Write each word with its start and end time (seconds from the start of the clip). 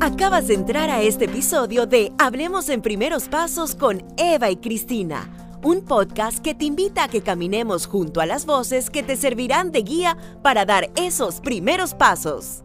Acabas 0.00 0.48
de 0.48 0.54
entrar 0.54 0.90
a 0.90 1.02
este 1.02 1.26
episodio 1.26 1.86
de 1.86 2.12
Hablemos 2.18 2.68
en 2.68 2.82
Primeros 2.82 3.28
Pasos 3.28 3.74
con 3.74 4.02
Eva 4.16 4.50
y 4.50 4.56
Cristina, 4.56 5.30
un 5.62 5.84
podcast 5.84 6.38
que 6.38 6.54
te 6.54 6.64
invita 6.64 7.04
a 7.04 7.08
que 7.08 7.22
caminemos 7.22 7.86
junto 7.86 8.20
a 8.20 8.26
las 8.26 8.46
voces 8.46 8.90
que 8.90 9.02
te 9.02 9.16
servirán 9.16 9.72
de 9.72 9.82
guía 9.82 10.16
para 10.42 10.64
dar 10.64 10.90
esos 10.96 11.40
primeros 11.40 11.94
pasos. 11.94 12.62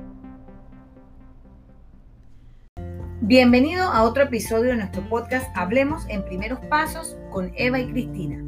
Bienvenido 3.22 3.84
a 3.84 4.04
otro 4.04 4.24
episodio 4.24 4.72
de 4.72 4.78
nuestro 4.78 5.08
podcast 5.10 5.48
Hablemos 5.56 6.04
en 6.10 6.24
Primeros 6.24 6.60
Pasos 6.70 7.18
con 7.32 7.52
Eva 7.56 7.80
y 7.80 7.92
Cristina. 7.92 8.45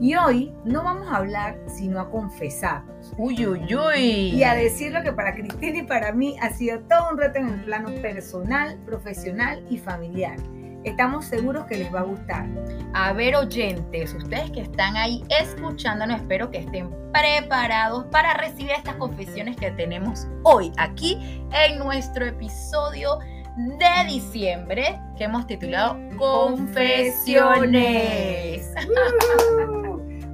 Y 0.00 0.14
hoy 0.14 0.54
no 0.64 0.84
vamos 0.84 1.08
a 1.08 1.16
hablar, 1.16 1.58
sino 1.66 1.98
a 2.00 2.08
confesarnos. 2.08 3.12
Uy, 3.18 3.44
uy, 3.46 3.74
uy. 3.74 4.30
Y 4.30 4.44
a 4.44 4.54
decir 4.54 4.92
lo 4.92 5.02
que 5.02 5.12
para 5.12 5.34
Cristina 5.34 5.78
y 5.78 5.82
para 5.82 6.12
mí 6.12 6.36
ha 6.40 6.50
sido 6.50 6.78
todo 6.80 7.10
un 7.10 7.18
reto 7.18 7.38
en 7.38 7.48
el 7.48 7.64
plano 7.64 7.88
personal, 8.00 8.78
profesional 8.86 9.64
y 9.68 9.78
familiar. 9.78 10.36
Estamos 10.84 11.24
seguros 11.24 11.66
que 11.66 11.78
les 11.78 11.92
va 11.92 11.98
a 12.00 12.04
gustar. 12.04 12.46
A 12.94 13.12
ver, 13.12 13.34
oyentes, 13.34 14.14
ustedes 14.14 14.52
que 14.52 14.60
están 14.60 14.96
ahí 14.96 15.24
escuchándonos, 15.28 16.20
espero 16.20 16.52
que 16.52 16.58
estén 16.58 16.88
preparados 17.12 18.04
para 18.06 18.34
recibir 18.34 18.70
estas 18.70 18.94
confesiones 18.94 19.56
que 19.56 19.72
tenemos 19.72 20.28
hoy 20.44 20.70
aquí 20.76 21.18
en 21.52 21.78
nuestro 21.78 22.24
episodio 22.24 23.18
de 23.56 24.04
diciembre 24.06 25.00
que 25.16 25.24
hemos 25.24 25.48
titulado 25.48 25.98
Confesiones. 26.16 28.70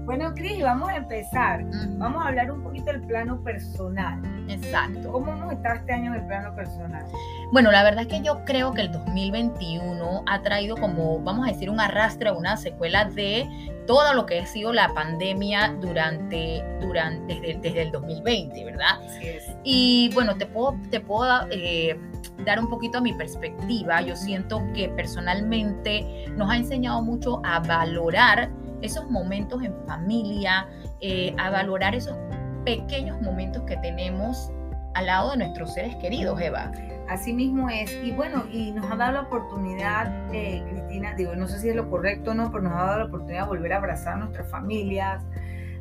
Bueno, 0.05 0.35
Cris, 0.35 0.63
vamos 0.63 0.91
a 0.91 0.97
empezar. 0.97 1.65
Vamos 1.97 2.23
a 2.23 2.29
hablar 2.29 2.51
un 2.51 2.63
poquito 2.63 2.93
del 2.93 3.01
plano 3.03 3.43
personal. 3.43 4.21
Exacto. 4.49 5.11
¿Cómo 5.11 5.33
hemos 5.33 5.53
estado 5.53 5.77
este 5.77 5.93
año 5.93 6.13
en 6.13 6.21
el 6.21 6.27
plano 6.27 6.55
personal? 6.55 7.07
Bueno, 7.53 7.71
la 7.73 7.83
verdad 7.83 8.03
es 8.03 8.09
que 8.09 8.21
yo 8.21 8.45
creo 8.45 8.73
que 8.75 8.83
el 8.83 8.93
2021 8.93 10.25
ha 10.27 10.43
traído 10.43 10.77
como, 10.77 11.21
vamos 11.21 11.49
a 11.49 11.53
decir, 11.53 11.71
un 11.71 11.81
arrastre, 11.81 12.31
una 12.33 12.59
secuela 12.59 13.07
de 13.07 13.49
todo 13.87 14.13
lo 14.13 14.27
que 14.27 14.41
ha 14.41 14.47
sido 14.47 14.75
la 14.75 14.93
pandemia 14.93 15.75
durante, 15.81 16.63
durante 16.81 17.59
desde, 17.63 17.83
el 17.83 17.91
2020, 17.91 18.63
¿verdad? 18.65 19.01
Así 19.07 19.27
es. 19.27 19.57
Y 19.63 20.11
bueno, 20.13 20.37
te 20.37 20.45
puedo, 20.45 20.77
te 20.91 21.01
puedo 21.01 21.47
eh, 21.51 21.99
dar 22.45 22.61
un 22.61 22.69
poquito 22.69 22.99
a 22.99 23.01
mi 23.01 23.15
perspectiva. 23.15 24.03
Yo 24.03 24.17
siento 24.17 24.63
que 24.75 24.91
personalmente 24.91 26.27
nos 26.37 26.51
ha 26.51 26.57
enseñado 26.57 27.01
mucho 27.01 27.41
a 27.45 27.61
valorar 27.61 28.51
esos 28.85 29.11
momentos 29.11 29.63
en 29.63 29.75
familia, 29.87 30.69
eh, 31.01 31.35
a 31.39 31.51
valorar 31.51 31.95
esos 31.95 32.17
pequeños 32.65 33.21
momentos 33.23 33.63
que 33.65 33.77
tenemos 33.79 34.51
al 34.95 35.07
lado 35.07 35.33
de 35.33 35.39
nuestros 35.39 35.75
seres 35.75 35.97
queridos, 35.97 36.41
Eva. 36.41 36.71
Así 37.09 37.33
mismo 37.33 37.69
es. 37.69 37.93
Y 38.03 38.13
bueno, 38.13 38.45
y 38.51 38.73
nos 38.73 38.91
ha 38.91 38.97
dado 38.97 39.13
la 39.13 39.21
oportunidad, 39.23 40.33
eh, 40.33 40.65
Cristina, 40.71 41.15
digo, 41.15 41.35
no 41.35 41.47
sé 41.49 41.59
si 41.59 41.69
es 41.69 41.77
lo 41.77 41.91
correcto 41.91 42.31
o 42.31 42.35
no, 42.35 42.51
pero 42.51 42.63
nos 42.63 42.73
ha 42.75 42.85
dado 42.85 42.99
la 43.01 43.05
oportunidad 43.07 43.43
de 43.43 43.49
volver 43.49 43.73
a 43.73 43.77
abrazar 43.77 44.15
a 44.15 44.17
nuestras 44.19 44.49
familias, 44.51 45.23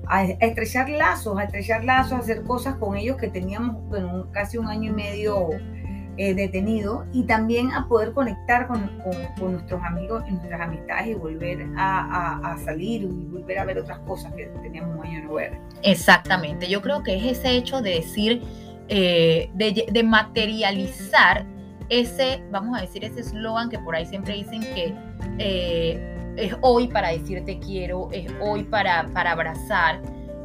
a, 0.07 0.23
estrechar 0.23 0.89
lazos, 0.89 1.37
a 1.37 1.43
estrechar 1.43 1.83
lazos, 1.83 2.13
a 2.13 2.17
hacer 2.17 2.43
cosas 2.43 2.75
con 2.75 2.97
ellos 2.97 3.17
que 3.17 3.29
teníamos 3.29 3.81
bueno, 3.87 4.27
casi 4.31 4.57
un 4.57 4.67
año 4.67 4.91
y 4.91 4.93
medio 4.93 5.49
eh, 6.15 6.35
detenido 6.35 7.07
y 7.11 7.23
también 7.23 7.71
a 7.71 7.87
poder 7.87 8.13
conectar 8.13 8.67
con, 8.67 8.87
nuestros 9.41 9.81
amigos 9.83 10.23
y 10.27 10.33
nuestras 10.33 10.61
amistades 10.61 11.07
y 11.07 11.13
volver 11.15 11.65
a, 11.75 12.55
salir 12.63 13.01
y 13.01 13.07
volver 13.07 13.57
a 13.57 13.65
ver 13.65 13.79
otras 13.79 13.97
cosas 14.01 14.31
que 14.33 14.45
teníamos 14.61 14.95
un 14.95 15.05
año 15.07 15.23
no 15.23 15.33
ver. 15.33 15.57
Exactamente, 15.81 16.69
yo 16.69 16.83
creo 16.83 17.01
que 17.01 17.15
es 17.15 17.39
ese 17.39 17.55
hecho 17.55 17.81
de 17.81 17.95
decir, 17.95 18.43
eh, 18.89 19.49
de, 19.55 20.03
materializar 20.03 21.47
ese, 21.89 22.43
vamos 22.51 22.77
a 22.77 22.81
decir, 22.81 23.03
ese 23.03 23.21
eslogan 23.21 23.69
que 23.69 23.79
por 23.79 23.95
ahí 23.95 24.05
siempre 24.05 24.35
dicen 24.35 24.61
que 24.61 24.93
eh, 25.39 26.35
es 26.37 26.55
hoy 26.61 26.89
para 26.89 27.09
decirte 27.09 27.57
quiero, 27.57 28.09
es 28.11 28.31
hoy 28.39 28.63
para, 28.65 29.07
para 29.13 29.31
abrazar. 29.31 29.99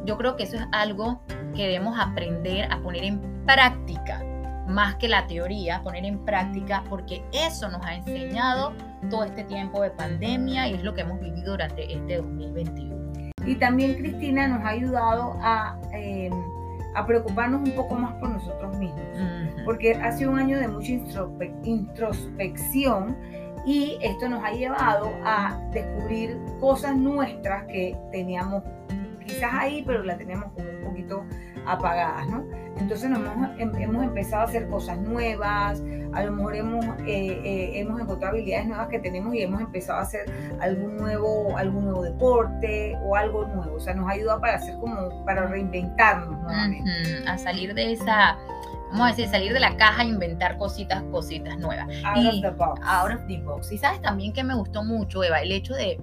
Yo 0.05 0.17
creo 0.17 0.35
que 0.35 0.43
eso 0.43 0.55
es 0.55 0.65
algo 0.71 1.21
que 1.55 1.67
debemos 1.67 1.95
aprender 1.99 2.71
a 2.71 2.81
poner 2.81 3.03
en 3.03 3.21
práctica 3.45 4.23
más 4.69 4.95
que 4.95 5.07
la 5.07 5.27
teoría, 5.27 5.81
poner 5.83 6.05
en 6.05 6.19
práctica, 6.19 6.83
porque 6.89 7.23
eso 7.33 7.69
nos 7.69 7.85
ha 7.85 7.95
enseñado 7.95 8.73
todo 9.09 9.23
este 9.23 9.43
tiempo 9.45 9.81
de 9.81 9.91
pandemia 9.91 10.67
y 10.67 10.75
es 10.75 10.83
lo 10.83 10.93
que 10.93 11.01
hemos 11.01 11.19
vivido 11.19 11.51
durante 11.51 11.91
este 11.91 12.17
2021. 12.17 13.31
Y 13.45 13.55
también 13.55 13.95
Cristina 13.95 14.47
nos 14.47 14.63
ha 14.63 14.69
ayudado 14.69 15.35
a, 15.41 15.79
em, 15.91 16.33
a 16.95 17.05
preocuparnos 17.05 17.67
un 17.67 17.75
poco 17.75 17.95
más 17.95 18.13
por 18.15 18.29
nosotros 18.29 18.77
mismos, 18.77 19.01
porque 19.65 19.95
ha 19.95 20.11
sido 20.11 20.31
un 20.31 20.39
año 20.39 20.59
de 20.59 20.67
mucha 20.67 20.91
introspección 21.63 23.17
y 23.65 23.97
esto 24.01 24.29
nos 24.29 24.43
ha 24.43 24.51
llevado 24.51 25.11
a 25.23 25.59
descubrir 25.71 26.37
cosas 26.59 26.95
nuestras 26.95 27.65
que 27.65 27.97
teníamos 28.11 28.63
quizás 29.25 29.53
ahí, 29.53 29.83
pero 29.85 30.03
la 30.03 30.17
teníamos 30.17 30.51
como 30.53 30.69
un 30.69 30.83
poquito 30.83 31.25
apagadas, 31.69 32.27
¿no? 32.27 32.45
Entonces 32.77 33.11
hemos, 33.11 33.49
em, 33.59 33.75
hemos, 33.75 34.03
empezado 34.03 34.43
a 34.43 34.45
hacer 34.45 34.67
cosas 34.69 34.97
nuevas, 34.99 35.81
a 36.13 36.23
lo 36.23 36.31
mejor 36.31 36.55
hemos, 36.55 36.85
eh, 37.05 37.41
eh, 37.43 37.71
hemos 37.75 37.99
encontrado 37.99 38.35
habilidades 38.35 38.67
nuevas 38.67 38.87
que 38.87 38.99
tenemos 38.99 39.33
y 39.35 39.41
hemos 39.41 39.61
empezado 39.61 39.99
a 39.99 40.03
hacer 40.03 40.31
algún 40.61 40.97
nuevo, 40.97 41.57
algún 41.57 41.85
nuevo 41.85 42.03
deporte 42.03 42.97
o 43.03 43.15
algo 43.15 43.45
nuevo. 43.47 43.75
O 43.75 43.79
sea, 43.79 43.93
nos 43.93 44.07
ha 44.07 44.13
ayudado 44.13 44.39
para 44.39 44.55
hacer 44.55 44.75
como, 44.79 45.25
para 45.25 45.47
reinventarnos 45.47 46.41
nuevamente. 46.41 46.89
a 47.27 47.37
salir 47.37 47.73
de 47.73 47.93
esa, 47.93 48.37
vamos 48.91 49.07
a 49.07 49.09
decir, 49.09 49.27
salir 49.27 49.53
de 49.53 49.59
la 49.59 49.75
caja 49.75 50.03
e 50.03 50.07
inventar 50.07 50.57
cositas, 50.57 51.03
cositas 51.11 51.57
nuevas. 51.57 51.87
Out 52.05 52.25
of 52.25 52.41
the 52.41 52.51
box. 52.51 52.81
Out 52.83 53.11
of 53.11 53.27
the 53.27 53.37
box. 53.41 53.71
Y 53.71 53.77
sabes 53.77 54.01
también 54.01 54.31
que 54.33 54.43
me 54.43 54.55
gustó 54.55 54.83
mucho, 54.83 55.23
Eva, 55.23 55.41
el 55.41 55.51
hecho 55.51 55.75
de 55.75 55.99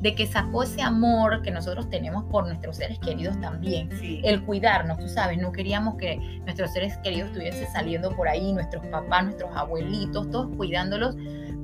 de 0.00 0.14
que 0.14 0.26
sacó 0.26 0.62
ese 0.62 0.82
amor 0.82 1.42
que 1.42 1.50
nosotros 1.50 1.88
tenemos 1.90 2.24
por 2.24 2.46
nuestros 2.46 2.76
seres 2.76 2.98
queridos 2.98 3.38
también. 3.40 3.90
El 4.24 4.42
cuidarnos, 4.44 4.98
tú 4.98 5.08
sabes, 5.08 5.38
no 5.38 5.52
queríamos 5.52 5.96
que 5.96 6.16
nuestros 6.44 6.72
seres 6.72 6.96
queridos 6.98 7.28
estuviesen 7.28 7.70
saliendo 7.70 8.10
por 8.16 8.28
ahí, 8.28 8.52
nuestros 8.52 8.84
papás, 8.86 9.24
nuestros 9.24 9.54
abuelitos, 9.54 10.30
todos 10.30 10.54
cuidándolos, 10.56 11.16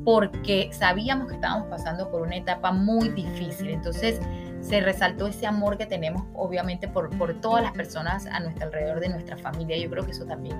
porque 0.05 0.71
sabíamos 0.73 1.29
que 1.29 1.35
estábamos 1.35 1.69
pasando 1.69 2.11
por 2.11 2.23
una 2.23 2.37
etapa 2.37 2.73
muy 2.73 3.09
difícil. 3.09 3.71
Entonces 3.71 4.21
se 4.61 4.81
resaltó 4.81 5.29
ese 5.29 5.47
amor 5.47 5.79
que 5.79 5.87
tenemos, 5.87 6.25
obviamente, 6.35 6.89
por, 6.89 7.17
por 7.17 7.35
todas 7.41 7.63
las 7.63 7.73
personas 7.73 8.27
a 8.27 8.41
nuestro 8.41 8.67
alrededor 8.67 9.01
de 9.01 9.09
nuestra 9.09 9.37
familia. 9.37 9.79
Yo 9.79 9.89
creo 9.91 10.05
que 10.05 10.11
eso 10.11 10.27
también 10.27 10.57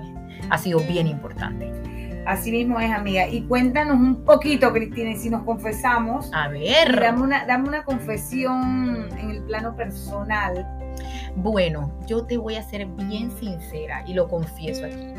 ha 0.49 0.57
sido 0.57 0.79
bien 0.79 1.07
importante. 1.07 2.06
Así 2.27 2.51
mismo 2.51 2.77
es, 2.77 2.91
amiga. 2.91 3.25
Y 3.29 3.43
cuéntanos 3.43 3.95
un 3.95 4.25
poquito, 4.25 4.73
Cristina, 4.73 5.11
y 5.11 5.15
si 5.15 5.29
nos 5.29 5.43
confesamos. 5.43 6.29
A 6.33 6.49
ver. 6.49 6.99
Dame 6.99 7.21
una, 7.21 7.45
dame 7.45 7.69
una 7.69 7.85
confesión 7.85 9.07
en 9.17 9.31
el 9.31 9.43
plano 9.43 9.77
personal. 9.77 10.67
Bueno, 11.37 11.89
yo 12.05 12.25
te 12.25 12.37
voy 12.37 12.55
a 12.55 12.63
ser 12.63 12.85
bien 12.85 13.31
sincera 13.39 14.03
y 14.05 14.13
lo 14.13 14.27
confieso 14.27 14.85
aquí. 14.85 15.13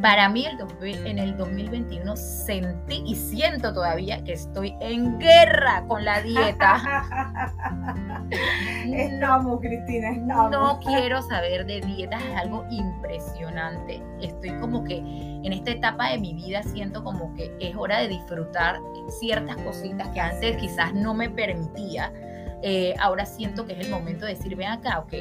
Para 0.00 0.28
mí 0.28 0.46
el 0.46 0.58
en 1.06 1.18
el 1.18 1.36
2021 1.36 2.16
sentí 2.16 3.02
y 3.06 3.14
siento 3.16 3.72
todavía 3.72 4.22
que 4.22 4.34
estoy 4.34 4.74
en 4.80 5.18
guerra 5.18 5.84
con 5.88 6.04
la 6.04 6.22
dieta. 6.22 6.80
estamos, 8.92 9.60
Cristina, 9.60 10.10
estamos. 10.10 10.50
No 10.50 10.78
quiero 10.78 11.20
saber 11.22 11.66
de 11.66 11.80
dietas, 11.80 12.22
es 12.22 12.36
algo 12.36 12.64
impresionante. 12.70 14.02
Estoy 14.20 14.50
como 14.60 14.84
que 14.84 14.98
en 14.98 15.52
esta 15.52 15.72
etapa 15.72 16.10
de 16.10 16.18
mi 16.18 16.34
vida 16.34 16.62
siento 16.62 17.02
como 17.02 17.34
que 17.34 17.54
es 17.60 17.74
hora 17.76 17.98
de 17.98 18.08
disfrutar 18.08 18.78
ciertas 19.18 19.56
cositas 19.56 20.08
que 20.08 20.20
antes 20.20 20.56
quizás 20.56 20.94
no 20.94 21.14
me 21.14 21.28
permitía. 21.28 22.12
Eh, 22.62 22.94
ahora 23.00 23.26
siento 23.26 23.66
que 23.66 23.72
es 23.72 23.80
el 23.80 23.90
momento 23.90 24.26
de 24.26 24.34
decir, 24.34 24.54
ven 24.54 24.68
acá, 24.68 25.00
ok, 25.00 25.14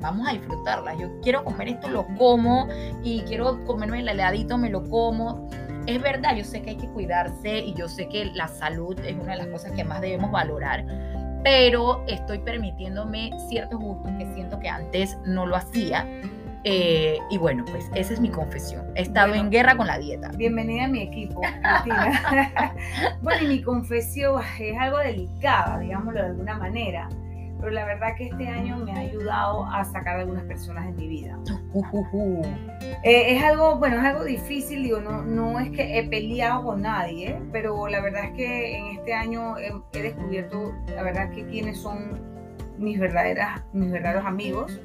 vamos 0.00 0.28
a 0.28 0.32
disfrutarlas. 0.32 0.98
Yo 0.98 1.08
quiero 1.22 1.44
comer 1.44 1.68
esto, 1.68 1.88
lo 1.88 2.06
como 2.16 2.68
y 3.02 3.22
quiero 3.22 3.64
comerme 3.64 4.00
el 4.00 4.08
heladito, 4.08 4.58
me 4.58 4.70
lo 4.70 4.84
como. 4.88 5.48
Es 5.86 6.02
verdad, 6.02 6.34
yo 6.36 6.44
sé 6.44 6.62
que 6.62 6.70
hay 6.70 6.76
que 6.76 6.88
cuidarse 6.88 7.58
y 7.58 7.74
yo 7.74 7.88
sé 7.88 8.08
que 8.08 8.26
la 8.34 8.48
salud 8.48 8.98
es 9.00 9.14
una 9.14 9.32
de 9.32 9.38
las 9.38 9.46
cosas 9.48 9.72
que 9.72 9.84
más 9.84 10.00
debemos 10.00 10.32
valorar, 10.32 10.84
pero 11.44 12.04
estoy 12.08 12.40
permitiéndome 12.40 13.30
ciertos 13.48 13.78
gustos 13.78 14.10
que 14.18 14.26
siento 14.34 14.58
que 14.58 14.68
antes 14.68 15.16
no 15.24 15.46
lo 15.46 15.56
hacía. 15.56 16.06
Eh, 16.68 17.18
y 17.30 17.38
bueno, 17.38 17.64
pues 17.70 17.88
esa 17.94 18.14
es 18.14 18.20
mi 18.20 18.28
confesión. 18.28 18.84
He 18.96 19.02
estado 19.02 19.34
en 19.34 19.50
guerra 19.50 19.76
con 19.76 19.86
la 19.86 19.98
dieta. 19.98 20.30
Bienvenida 20.36 20.86
a 20.86 20.88
mi 20.88 21.02
equipo, 21.02 21.40
Cristina. 21.40 22.74
bueno, 23.22 23.44
y 23.44 23.46
mi 23.46 23.62
confesión 23.62 24.42
es 24.58 24.76
algo 24.76 24.98
delicada, 24.98 25.78
digámoslo 25.78 26.20
de 26.20 26.26
alguna 26.26 26.58
manera 26.58 27.08
pero 27.66 27.74
la 27.74 27.84
verdad 27.84 28.14
que 28.16 28.28
este 28.28 28.46
año 28.46 28.76
me 28.78 28.92
ha 28.92 28.98
ayudado 29.00 29.66
a 29.66 29.84
sacar 29.84 30.18
a 30.18 30.20
algunas 30.20 30.44
personas 30.44 30.86
de 30.86 30.92
mi 30.92 31.08
vida. 31.08 31.36
Eh, 33.02 33.34
es 33.34 33.42
algo, 33.42 33.76
bueno, 33.76 33.96
es 33.96 34.04
algo 34.04 34.22
difícil, 34.22 34.84
digo, 34.84 35.00
no, 35.00 35.22
no 35.22 35.58
es 35.58 35.70
que 35.70 35.98
he 35.98 36.08
peleado 36.08 36.62
con 36.62 36.82
nadie, 36.82 37.36
pero 37.50 37.88
la 37.88 38.00
verdad 38.00 38.26
es 38.26 38.30
que 38.36 38.78
en 38.78 38.86
este 38.98 39.12
año 39.14 39.56
he, 39.58 39.72
descubierto, 40.00 40.72
la 40.94 41.02
verdad 41.02 41.30
que 41.30 41.44
quiénes 41.46 41.80
son 41.80 42.20
mis, 42.78 43.00
verdaderas, 43.00 43.64
mis 43.72 43.90
verdaderos 43.90 44.24
amigos. 44.24 44.80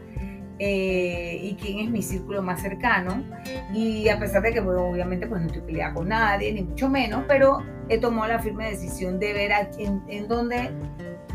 eh, 0.57 1.39
y 1.39 1.53
quién 1.55 1.79
es 1.79 1.91
mi 1.91 2.01
círculo 2.01 2.41
más 2.41 2.61
cercano. 2.61 3.23
Y 3.75 4.09
a 4.09 4.17
pesar 4.17 4.41
de 4.41 4.53
que, 4.53 4.59
bueno, 4.59 4.85
obviamente, 4.85 5.27
pues 5.27 5.41
no 5.41 5.47
estoy 5.47 5.61
peleada 5.61 5.93
con 5.93 6.09
nadie, 6.09 6.51
ni 6.51 6.63
mucho 6.63 6.89
menos, 6.89 7.25
pero 7.27 7.59
he 7.89 7.99
tomado 7.99 8.27
la 8.27 8.39
firme 8.39 8.71
decisión 8.71 9.19
de 9.19 9.33
ver 9.33 9.53
a, 9.53 9.69
en, 9.77 10.01
en 10.07 10.27
dónde, 10.27 10.71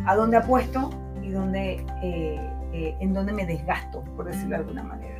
a 0.06 0.16
dónde 0.16 0.38
apuesto 0.38 0.90
y 1.36 1.38
dónde, 1.38 1.86
eh, 2.02 2.50
eh, 2.72 2.96
en 3.00 3.12
dónde 3.12 3.32
me 3.32 3.46
desgasto, 3.46 4.02
por 4.16 4.26
decirlo 4.26 4.50
de 4.50 4.56
alguna 4.56 4.82
manera. 4.82 5.16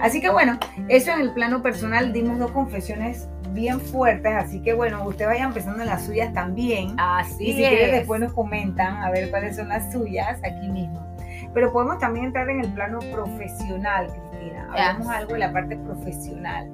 Así 0.00 0.20
que 0.20 0.30
bueno, 0.30 0.58
eso 0.88 1.12
en 1.12 1.20
el 1.20 1.32
plano 1.32 1.62
personal 1.62 2.12
dimos 2.12 2.38
dos 2.38 2.50
confesiones 2.50 3.28
bien 3.52 3.80
fuertes, 3.80 4.32
así 4.34 4.60
que 4.60 4.74
bueno, 4.74 5.04
usted 5.04 5.26
vaya 5.26 5.44
empezando 5.44 5.82
en 5.82 5.88
las 5.88 6.04
suyas 6.04 6.32
también. 6.32 6.94
Así 6.98 7.50
y 7.50 7.52
si 7.52 7.58
quieren 7.58 7.92
después 7.92 8.20
nos 8.20 8.32
comentan 8.32 9.02
a 9.02 9.10
ver 9.10 9.30
cuáles 9.30 9.56
son 9.56 9.68
las 9.68 9.92
suyas 9.92 10.40
aquí 10.42 10.68
mismo. 10.68 11.06
Pero 11.54 11.72
podemos 11.72 11.98
también 11.98 12.26
entrar 12.26 12.48
en 12.50 12.60
el 12.60 12.72
plano 12.72 12.98
profesional, 13.12 14.06
Cristina. 14.06 14.66
Hablamos 14.70 15.08
algo 15.08 15.32
de 15.32 15.38
la 15.38 15.52
parte 15.52 15.76
profesional. 15.76 16.70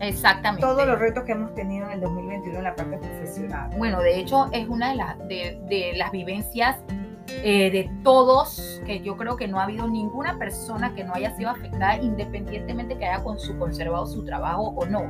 Exactamente. 0.00 0.66
Todos 0.66 0.86
los 0.86 0.98
retos 0.98 1.22
que 1.24 1.32
hemos 1.32 1.54
tenido 1.54 1.86
en 1.86 1.92
el 1.92 2.00
2021 2.00 2.58
en 2.58 2.64
la 2.64 2.74
parte 2.74 2.98
profesional. 2.98 3.70
Bueno, 3.78 4.00
de 4.00 4.18
hecho 4.18 4.48
es 4.52 4.68
una 4.68 4.90
de, 4.90 4.96
las 4.96 5.18
de, 5.28 5.60
de 5.68 5.92
las 5.94 6.10
vivencias 6.10 6.76
eh, 7.42 7.70
de 7.70 7.90
todos, 8.02 8.80
que 8.86 9.00
yo 9.00 9.16
creo 9.16 9.36
que 9.36 9.48
no 9.48 9.58
ha 9.58 9.64
habido 9.64 9.88
ninguna 9.88 10.38
persona 10.38 10.94
que 10.94 11.04
no 11.04 11.14
haya 11.14 11.34
sido 11.36 11.50
afectada 11.50 11.96
independientemente 11.96 12.96
que 12.96 13.06
haya 13.06 13.22
con 13.22 13.38
su 13.38 13.58
conservado 13.58 14.06
su 14.06 14.24
trabajo 14.24 14.74
o 14.76 14.86
no, 14.86 15.08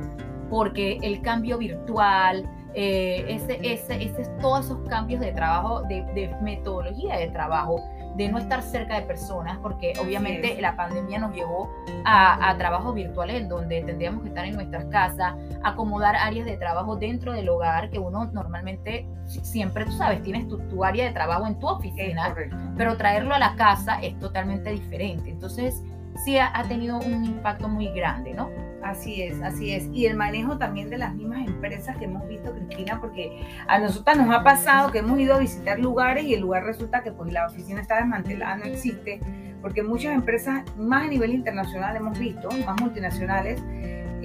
porque 0.49 0.97
el 1.01 1.21
cambio 1.21 1.57
virtual, 1.57 2.49
eh, 2.73 3.25
ese, 3.27 3.59
ese, 3.61 4.03
ese, 4.03 4.25
todos 4.41 4.65
esos 4.65 4.79
cambios 4.89 5.21
de 5.21 5.31
trabajo, 5.31 5.83
de, 5.83 6.03
de 6.13 6.35
metodología 6.41 7.17
de 7.17 7.27
trabajo, 7.27 7.83
de 8.15 8.29
no 8.29 8.37
estar 8.37 8.61
cerca 8.61 8.95
de 8.95 9.01
personas, 9.03 9.57
porque 9.59 9.93
obviamente 9.99 10.59
la 10.61 10.75
pandemia 10.75 11.19
nos 11.19 11.33
llevó 11.33 11.69
a, 12.05 12.49
a, 12.49 12.57
trabajos 12.57 12.93
virtuales 12.93 13.41
en 13.41 13.49
donde 13.49 13.81
tendríamos 13.81 14.21
que 14.21 14.29
estar 14.29 14.45
en 14.45 14.55
nuestras 14.55 14.85
casas, 14.85 15.33
acomodar 15.63 16.15
áreas 16.15 16.45
de 16.45 16.57
trabajo 16.57 16.95
dentro 16.95 17.33
del 17.33 17.49
hogar, 17.49 17.89
que 17.89 17.99
uno 17.99 18.25
normalmente 18.25 19.07
siempre, 19.25 19.85
tú 19.85 19.91
sabes, 19.93 20.21
tienes 20.21 20.47
tu, 20.47 20.59
tu 20.69 20.83
área 20.83 21.05
de 21.05 21.11
trabajo 21.11 21.47
en 21.47 21.59
tu 21.59 21.67
oficina, 21.67 22.35
pero 22.77 22.97
traerlo 22.97 23.33
a 23.33 23.39
la 23.39 23.55
casa 23.55 23.99
es 24.01 24.17
totalmente 24.19 24.69
diferente. 24.69 25.29
Entonces, 25.29 25.81
sí 26.23 26.37
ha, 26.37 26.57
ha 26.57 26.63
tenido 26.63 26.97
un 26.97 27.25
impacto 27.25 27.67
muy 27.67 27.87
grande, 27.87 28.33
¿no? 28.33 28.49
Así 28.83 29.21
es, 29.21 29.41
así 29.41 29.71
es. 29.71 29.87
Y 29.93 30.07
el 30.07 30.17
manejo 30.17 30.57
también 30.57 30.89
de 30.89 30.97
las 30.97 31.15
mismas 31.15 31.47
empresas 31.47 31.95
que 31.97 32.05
hemos 32.05 32.27
visto, 32.27 32.53
Cristina, 32.53 32.99
porque 32.99 33.41
a 33.67 33.79
nosotras 33.79 34.17
nos 34.17 34.29
ha 34.35 34.43
pasado 34.43 34.91
que 34.91 34.99
hemos 34.99 35.17
ido 35.19 35.35
a 35.35 35.39
visitar 35.39 35.79
lugares 35.79 36.25
y 36.25 36.33
el 36.33 36.41
lugar 36.41 36.65
resulta 36.65 37.01
que 37.01 37.11
pues 37.11 37.31
la 37.31 37.47
oficina 37.47 37.81
está 37.81 37.97
desmantelada, 37.97 38.57
no 38.57 38.65
existe, 38.65 39.21
porque 39.61 39.83
muchas 39.83 40.13
empresas, 40.13 40.63
más 40.77 41.05
a 41.05 41.07
nivel 41.07 41.33
internacional 41.33 41.95
hemos 41.95 42.19
visto, 42.19 42.49
más 42.65 42.79
multinacionales, 42.81 43.63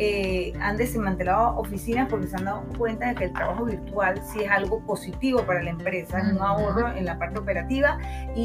eh, 0.01 0.53
han 0.61 0.77
desmantelado 0.77 1.57
oficinas 1.57 2.09
porque 2.09 2.27
se 2.27 2.37
han 2.37 2.45
dado 2.45 2.63
cuenta 2.77 3.09
de 3.09 3.15
que 3.15 3.25
el 3.25 3.33
trabajo 3.33 3.65
virtual 3.65 4.21
sí 4.25 4.43
es 4.43 4.51
algo 4.51 4.81
positivo 4.81 5.43
para 5.43 5.63
la 5.63 5.71
empresa, 5.71 6.19
es 6.19 6.33
un 6.33 6.41
ahorro 6.41 6.93
en 6.97 7.05
la 7.05 7.19
parte 7.19 7.39
operativa 7.39 7.99
y 8.35 8.45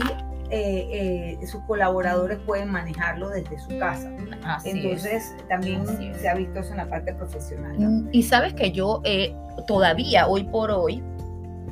eh, 0.55 1.39
eh, 1.41 1.47
sus 1.47 1.63
colaboradores 1.63 2.38
pueden 2.45 2.69
manejarlo 2.69 3.29
desde 3.29 3.57
su 3.57 3.79
casa. 3.79 4.11
Así 4.44 4.69
Entonces, 4.69 5.33
es. 5.35 5.47
también 5.47 5.81
Así 5.81 6.13
se 6.13 6.29
ha 6.29 6.35
visto 6.35 6.59
eso 6.59 6.71
en 6.71 6.77
la 6.77 6.88
parte 6.88 7.11
profesional. 7.15 7.73
¿no? 7.75 8.07
Y 8.11 8.21
sabes 8.21 8.53
que 8.53 8.71
yo 8.71 9.01
eh, 9.03 9.35
todavía, 9.65 10.27
hoy 10.27 10.44
por 10.44 10.69
hoy, 10.69 11.01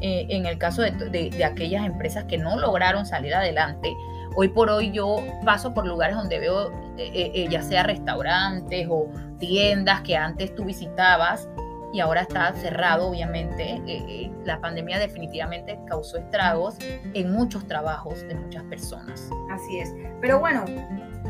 eh, 0.01 0.25
en 0.29 0.47
el 0.47 0.57
caso 0.57 0.81
de, 0.81 0.89
de, 0.93 1.29
de, 1.29 1.45
aquellas 1.45 1.85
empresas 1.85 2.23
que 2.23 2.39
no 2.39 2.59
lograron 2.59 3.05
salir 3.05 3.35
adelante, 3.35 3.93
hoy 4.35 4.47
por 4.47 4.67
hoy 4.71 4.91
yo 4.91 5.17
paso 5.45 5.75
por 5.75 5.85
lugares 5.85 6.15
donde 6.15 6.39
veo 6.39 6.71
eh, 6.97 7.45
ya 7.51 7.61
sea 7.61 7.83
restaurantes 7.83 8.87
o 8.89 9.11
tiendas 9.37 10.01
que 10.01 10.17
antes 10.17 10.55
tú 10.55 10.65
visitabas 10.65 11.47
y 11.93 11.99
ahora 11.99 12.21
está 12.21 12.53
cerrado, 12.53 13.09
obviamente. 13.09 13.81
Eh, 13.85 14.03
eh, 14.07 14.31
la 14.45 14.59
pandemia 14.59 14.99
definitivamente 14.99 15.77
causó 15.87 16.17
estragos 16.17 16.77
en 17.13 17.31
muchos 17.31 17.67
trabajos 17.67 18.21
de 18.27 18.35
muchas 18.35 18.63
personas. 18.63 19.29
Así 19.51 19.79
es. 19.79 19.93
Pero 20.21 20.39
bueno, 20.39 20.65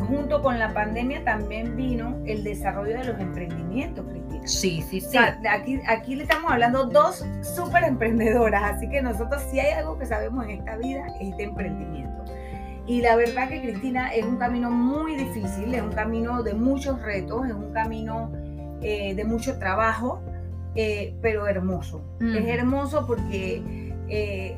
junto 0.08 0.42
con 0.42 0.60
la 0.60 0.74
pandemia 0.74 1.24
también 1.24 1.75
vino 1.75 2.18
el 2.25 2.44
desarrollo 2.44 2.98
de 2.98 3.06
los 3.06 3.19
emprendimientos, 3.19 4.06
Cristina. 4.08 4.48
Sí, 4.48 4.81
sí, 4.81 5.02
sí. 5.02 5.08
O 5.08 5.10
sea, 5.12 5.40
aquí, 5.50 5.80
aquí 5.88 6.16
le 6.16 6.24
estamos 6.24 6.52
hablando 6.52 6.86
dos 6.86 7.25
súper 7.42 7.84
emprendedoras, 7.84 8.75
así 8.75 8.90
que 8.90 9.02
nosotros 9.02 9.42
si 9.52 9.60
hay 9.60 9.74
algo 9.74 9.98
que 9.98 10.06
sabemos 10.06 10.46
en 10.46 10.52
esta 10.52 10.78
vida 10.78 11.06
es 11.19 11.36
de 11.38 11.44
emprendimiento. 11.44 12.24
Y 12.88 13.02
la 13.02 13.16
verdad 13.16 13.48
que 13.48 13.62
Cristina 13.62 14.13
es 14.13 14.25
un 14.25 14.38
camino 14.38 14.72
muy 14.72 15.16
difícil, 15.16 15.74
es 15.74 15.81
un 15.81 15.92
camino 15.92 16.42
de 16.44 16.54
muchos 16.54 17.02
retos, 17.02 17.48
es 17.48 17.54
un 17.54 17.72
camino 17.72 18.31
eh, 18.81 19.13
de 19.13 19.24
mucho 19.24 19.60
trabajo, 19.60 20.22
eh, 20.75 21.15
pero 21.21 21.47
hermoso. 21.47 22.01
Mm. 22.19 22.35
Es 22.35 22.47
hermoso 22.47 23.06
porque 23.06 23.94
eh, 24.07 24.57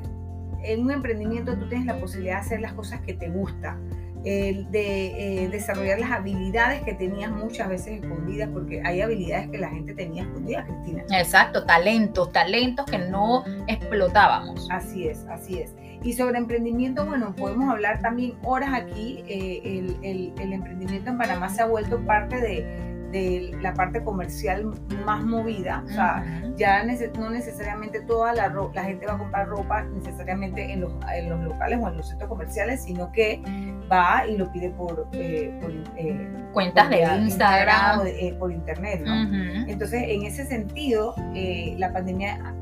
en 0.64 0.82
un 0.82 0.92
emprendimiento 0.92 1.58
tú 1.58 1.68
tienes 1.68 1.88
la 1.88 1.98
posibilidad 1.98 2.36
de 2.36 2.42
hacer 2.42 2.62
las 2.62 2.74
cosas 2.74 3.02
que 3.02 3.14
te 3.14 3.30
gustan, 3.30 3.90
eh, 4.26 4.66
de 4.70 5.50
desarrollar 5.52 6.00
las 6.00 6.12
habilidades 6.12 6.82
que 6.84 6.94
tenías 6.94 7.32
muchas 7.32 7.68
veces 7.68 8.02
escondidas, 8.02 8.50
porque 8.54 8.82
hay 8.86 9.02
habilidades 9.02 9.50
que 9.50 9.58
la 9.58 9.70
gente 9.70 9.94
tenía 9.96 10.24
escondidas, 10.24 10.66
Cristina. 10.66 11.04
Exacto, 11.12 11.66
talentos, 11.66 12.32
talentos 12.32 12.86
que 12.86 13.00
no 13.00 13.44
explotábamos. 13.68 14.70
Así 14.72 15.08
es, 15.08 15.26
así 15.28 15.60
es. 15.60 15.74
Y 16.04 16.14
sobre 16.14 16.38
emprendimiento, 16.38 17.06
bueno, 17.06 17.34
podemos 17.36 17.70
hablar 17.70 18.02
también 18.02 18.36
horas 18.44 18.70
aquí. 18.74 19.24
el, 19.28 19.98
el, 20.04 20.34
el 20.40 20.54
emprendimiento 20.54 21.10
en 21.10 21.18
Panamá 21.18 21.50
se 21.50 21.62
ha 21.62 21.66
vuelto 21.66 22.00
parte 22.06 22.40
de 22.40 22.93
de 23.14 23.56
la 23.62 23.74
parte 23.74 24.04
comercial 24.04 24.66
más 25.06 25.24
movida. 25.24 25.84
O 25.86 25.90
sea, 25.90 26.24
uh 26.26 26.48
-huh. 26.48 26.56
ya 26.58 26.84
no 26.84 27.30
necesariamente 27.30 28.02
toda 28.02 28.34
la, 28.34 28.54
la, 28.74 28.84
gente 28.84 29.06
va 29.06 29.14
a 29.14 29.18
comprar 29.18 29.48
ropa 29.48 29.84
necesariamente 29.84 30.74
en 30.74 30.82
los, 30.82 30.92
en 31.16 31.30
los, 31.30 31.40
locales 31.42 31.80
o 31.82 31.88
en 31.88 31.98
los 31.98 32.10
centros 32.10 32.28
comerciales, 32.28 32.84
sino 32.84 33.12
que 33.12 33.42
va 33.92 34.28
y 34.28 34.36
lo 34.38 34.52
pide 34.52 34.72
por, 34.72 35.08
eh, 35.14 35.58
por 35.62 35.72
eh, 35.96 36.28
cuentas 36.54 36.88
por, 36.88 36.96
de 36.96 37.02
Instagram, 37.02 37.24
Instagram 37.24 38.00
o 38.00 38.04
de, 38.04 38.28
eh, 38.28 38.34
por 38.34 38.52
internet. 38.52 39.02
¿no? 39.06 39.14
Uh 39.14 39.26
-huh. 39.26 39.66
Entonces, 39.70 40.04
en 40.08 40.24
ese 40.24 40.46
sentido, 40.46 41.16
eh, 41.36 41.76
la 41.78 41.94
pandemia 41.94 42.56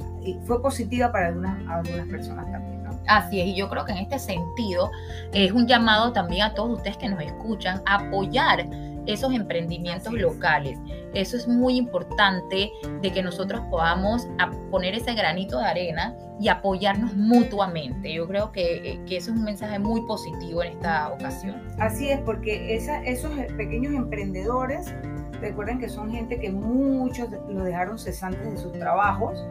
fue 0.45 0.61
positiva 0.61 1.11
para 1.11 1.27
algunas, 1.27 1.57
algunas 1.67 2.07
personas 2.07 2.45
también. 2.51 2.81
Así 3.07 3.41
es, 3.41 3.47
y 3.47 3.55
yo 3.55 3.69
creo 3.69 3.83
que 3.85 3.93
en 3.93 3.97
este 3.99 4.19
sentido 4.19 4.91
es 5.33 5.51
un 5.51 5.67
llamado 5.67 6.13
también 6.13 6.43
a 6.43 6.53
todos 6.53 6.77
ustedes 6.77 6.97
que 6.97 7.09
nos 7.09 7.21
escuchan 7.21 7.81
a 7.85 7.95
apoyar 7.95 8.65
esos 9.07 9.33
emprendimientos 9.33 10.13
locales. 10.13 10.79
Eso 11.13 11.37
es 11.37 11.47
muy 11.47 11.75
importante 11.75 12.71
de 13.01 13.11
que 13.11 13.21
nosotros 13.21 13.61
podamos 13.69 14.27
poner 14.69 14.95
ese 14.95 15.13
granito 15.13 15.59
de 15.59 15.65
arena 15.65 16.15
y 16.39 16.47
apoyarnos 16.47 17.15
mutuamente. 17.15 18.13
Yo 18.13 18.27
creo 18.27 18.51
que, 18.51 19.01
que 19.07 19.17
eso 19.17 19.31
es 19.31 19.37
un 19.37 19.43
mensaje 19.43 19.77
muy 19.79 20.01
positivo 20.07 20.63
en 20.63 20.73
esta 20.73 21.09
ocasión. 21.09 21.61
Así 21.79 22.09
es, 22.09 22.19
porque 22.21 22.75
esa, 22.75 23.03
esos 23.03 23.31
pequeños 23.57 23.93
emprendedores, 23.93 24.93
recuerden 25.41 25.79
que 25.79 25.89
son 25.89 26.11
gente 26.11 26.39
que 26.39 26.51
muchos 26.51 27.29
lo 27.49 27.63
dejaron 27.63 27.99
cesantes 27.99 28.49
de 28.49 28.57
sus 28.57 28.71
trabajos 28.73 29.45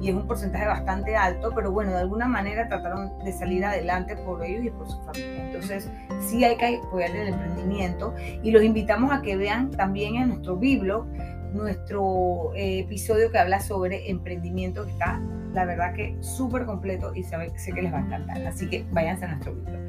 y 0.00 0.08
es 0.10 0.14
un 0.14 0.26
porcentaje 0.26 0.66
bastante 0.66 1.16
alto, 1.16 1.52
pero 1.54 1.72
bueno, 1.72 1.92
de 1.92 1.98
alguna 1.98 2.26
manera 2.26 2.68
trataron 2.68 3.18
de 3.24 3.32
salir 3.32 3.64
adelante 3.64 4.16
por 4.16 4.44
ellos 4.44 4.66
y 4.66 4.70
por 4.70 4.88
su 4.88 5.00
familia. 5.02 5.46
Entonces, 5.46 5.90
sí 6.20 6.44
hay 6.44 6.56
que 6.56 6.80
apoyar 6.84 7.10
el 7.16 7.28
emprendimiento 7.28 8.14
y 8.42 8.50
los 8.50 8.62
invitamos 8.62 9.12
a 9.12 9.22
que 9.22 9.36
vean 9.36 9.70
también 9.70 10.16
en 10.16 10.28
nuestro 10.28 10.56
Biblog 10.56 11.06
nuestro 11.52 12.52
eh, 12.54 12.80
episodio 12.80 13.30
que 13.30 13.38
habla 13.38 13.60
sobre 13.60 14.10
emprendimiento, 14.10 14.84
que 14.84 14.92
está, 14.92 15.20
la 15.52 15.64
verdad 15.64 15.94
que 15.94 16.16
súper 16.20 16.66
completo 16.66 17.14
y 17.14 17.22
sabe, 17.22 17.56
sé 17.58 17.72
que 17.72 17.82
les 17.82 17.92
va 17.92 17.98
a 17.98 18.02
encantar. 18.02 18.46
Así 18.46 18.68
que 18.68 18.84
váyanse 18.90 19.24
a 19.24 19.28
nuestro 19.28 19.54
Biblog. 19.54 19.80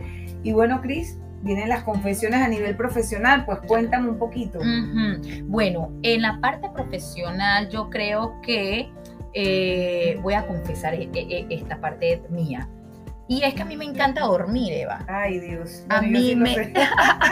Y 0.43 0.53
bueno, 0.53 0.81
Cris, 0.81 1.19
vienen 1.41 1.69
las 1.69 1.83
confesiones 1.83 2.41
a 2.41 2.47
nivel 2.47 2.75
profesional, 2.75 3.45
pues 3.45 3.59
cuéntame 3.67 4.09
un 4.09 4.17
poquito. 4.17 4.59
Bueno, 5.45 5.91
en 6.03 6.21
la 6.21 6.39
parte 6.39 6.69
profesional 6.73 7.69
yo 7.69 7.89
creo 7.89 8.39
que 8.41 8.89
eh, 9.33 10.19
voy 10.21 10.33
a 10.33 10.45
confesar 10.47 10.93
esta 10.93 11.79
parte 11.79 12.23
mía. 12.29 12.69
Y 13.29 13.43
es 13.43 13.53
que 13.55 13.61
a 13.61 13.65
mí 13.65 13.75
me 13.75 13.83
encanta 13.83 14.21
dormir, 14.21 14.71
Eva. 14.71 15.03
Ay, 15.07 15.39
Dios. 15.39 15.83
A 15.89 16.01
mí 16.01 16.29
sí 16.29 16.35
me... 16.35 16.73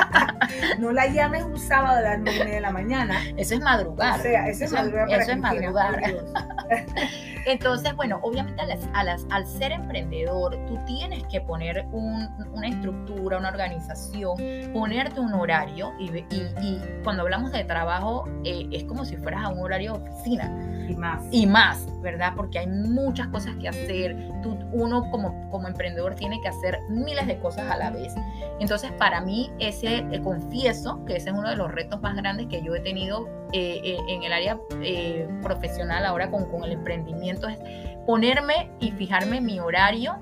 no 0.79 0.91
la 0.91 1.07
llames 1.07 1.43
un 1.43 1.57
sábado 1.57 1.99
a 1.99 2.01
las 2.01 2.19
nueve 2.19 2.51
de 2.51 2.59
la 2.59 2.71
mañana. 2.71 3.21
Eso 3.37 3.53
es 3.55 3.61
madrugar. 3.61 4.19
O 4.19 4.23
sea, 4.23 4.49
eso 4.49 4.65
es 4.65 4.73
madrugar. 4.73 5.07
Para 5.07 5.23
eso 5.23 5.31
es 5.31 5.37
madrugar. 5.37 6.01
Entonces, 7.45 7.95
bueno, 7.95 8.19
obviamente 8.23 8.61
a 8.61 8.65
las, 8.65 8.89
a 8.93 9.03
las, 9.03 9.25
al 9.29 9.45
ser 9.45 9.71
emprendedor, 9.71 10.57
tú 10.67 10.79
tienes 10.85 11.23
que 11.25 11.41
poner 11.41 11.85
un, 11.91 12.27
una 12.53 12.67
estructura, 12.67 13.37
una 13.37 13.49
organización, 13.49 14.35
ponerte 14.73 15.19
un 15.19 15.33
horario 15.33 15.93
y, 15.99 16.09
y, 16.09 16.53
y 16.61 16.81
cuando 17.03 17.23
hablamos 17.23 17.51
de 17.51 17.63
trabajo 17.63 18.27
eh, 18.43 18.67
es 18.71 18.83
como 18.85 19.05
si 19.05 19.15
fueras 19.17 19.43
a 19.43 19.49
un 19.49 19.59
horario 19.59 19.93
de 19.93 20.09
oficina. 20.09 20.51
Y 20.87 20.95
más. 20.95 21.23
Y 21.31 21.47
más, 21.47 21.87
¿verdad? 22.01 22.33
Porque 22.35 22.59
hay 22.59 22.67
muchas 22.67 23.27
cosas 23.27 23.55
que 23.55 23.67
hacer. 23.67 24.15
Tú, 24.43 24.57
uno 24.71 25.09
como, 25.09 25.49
como 25.49 25.67
emprendedor 25.67 26.15
tiene 26.15 26.39
que 26.41 26.47
hacer 26.47 26.79
miles 26.89 27.25
de 27.27 27.39
cosas 27.39 27.69
a 27.71 27.77
la 27.77 27.89
vez. 27.89 28.13
Entonces, 28.59 28.91
para 28.93 29.21
mí, 29.21 29.51
ese, 29.59 30.05
eh, 30.11 30.21
confieso 30.23 31.03
que 31.05 31.15
ese 31.15 31.29
es 31.29 31.35
uno 31.35 31.49
de 31.49 31.55
los 31.55 31.71
retos 31.71 32.01
más 32.01 32.15
grandes 32.15 32.47
que 32.47 32.61
yo 32.61 32.75
he 32.75 32.79
tenido 32.81 33.27
eh, 33.57 33.79
eh, 33.85 33.97
en 34.09 34.21
el 34.23 34.33
área 34.33 34.59
eh, 34.81 35.29
profesional 35.41 36.05
ahora 36.05 36.29
con, 36.29 36.43
con, 36.51 36.65
el 36.65 36.73
emprendimiento, 36.73 37.47
es 37.47 37.57
ponerme 38.05 38.69
y 38.81 38.91
fijarme 38.91 39.39
mi 39.39 39.61
horario, 39.61 40.17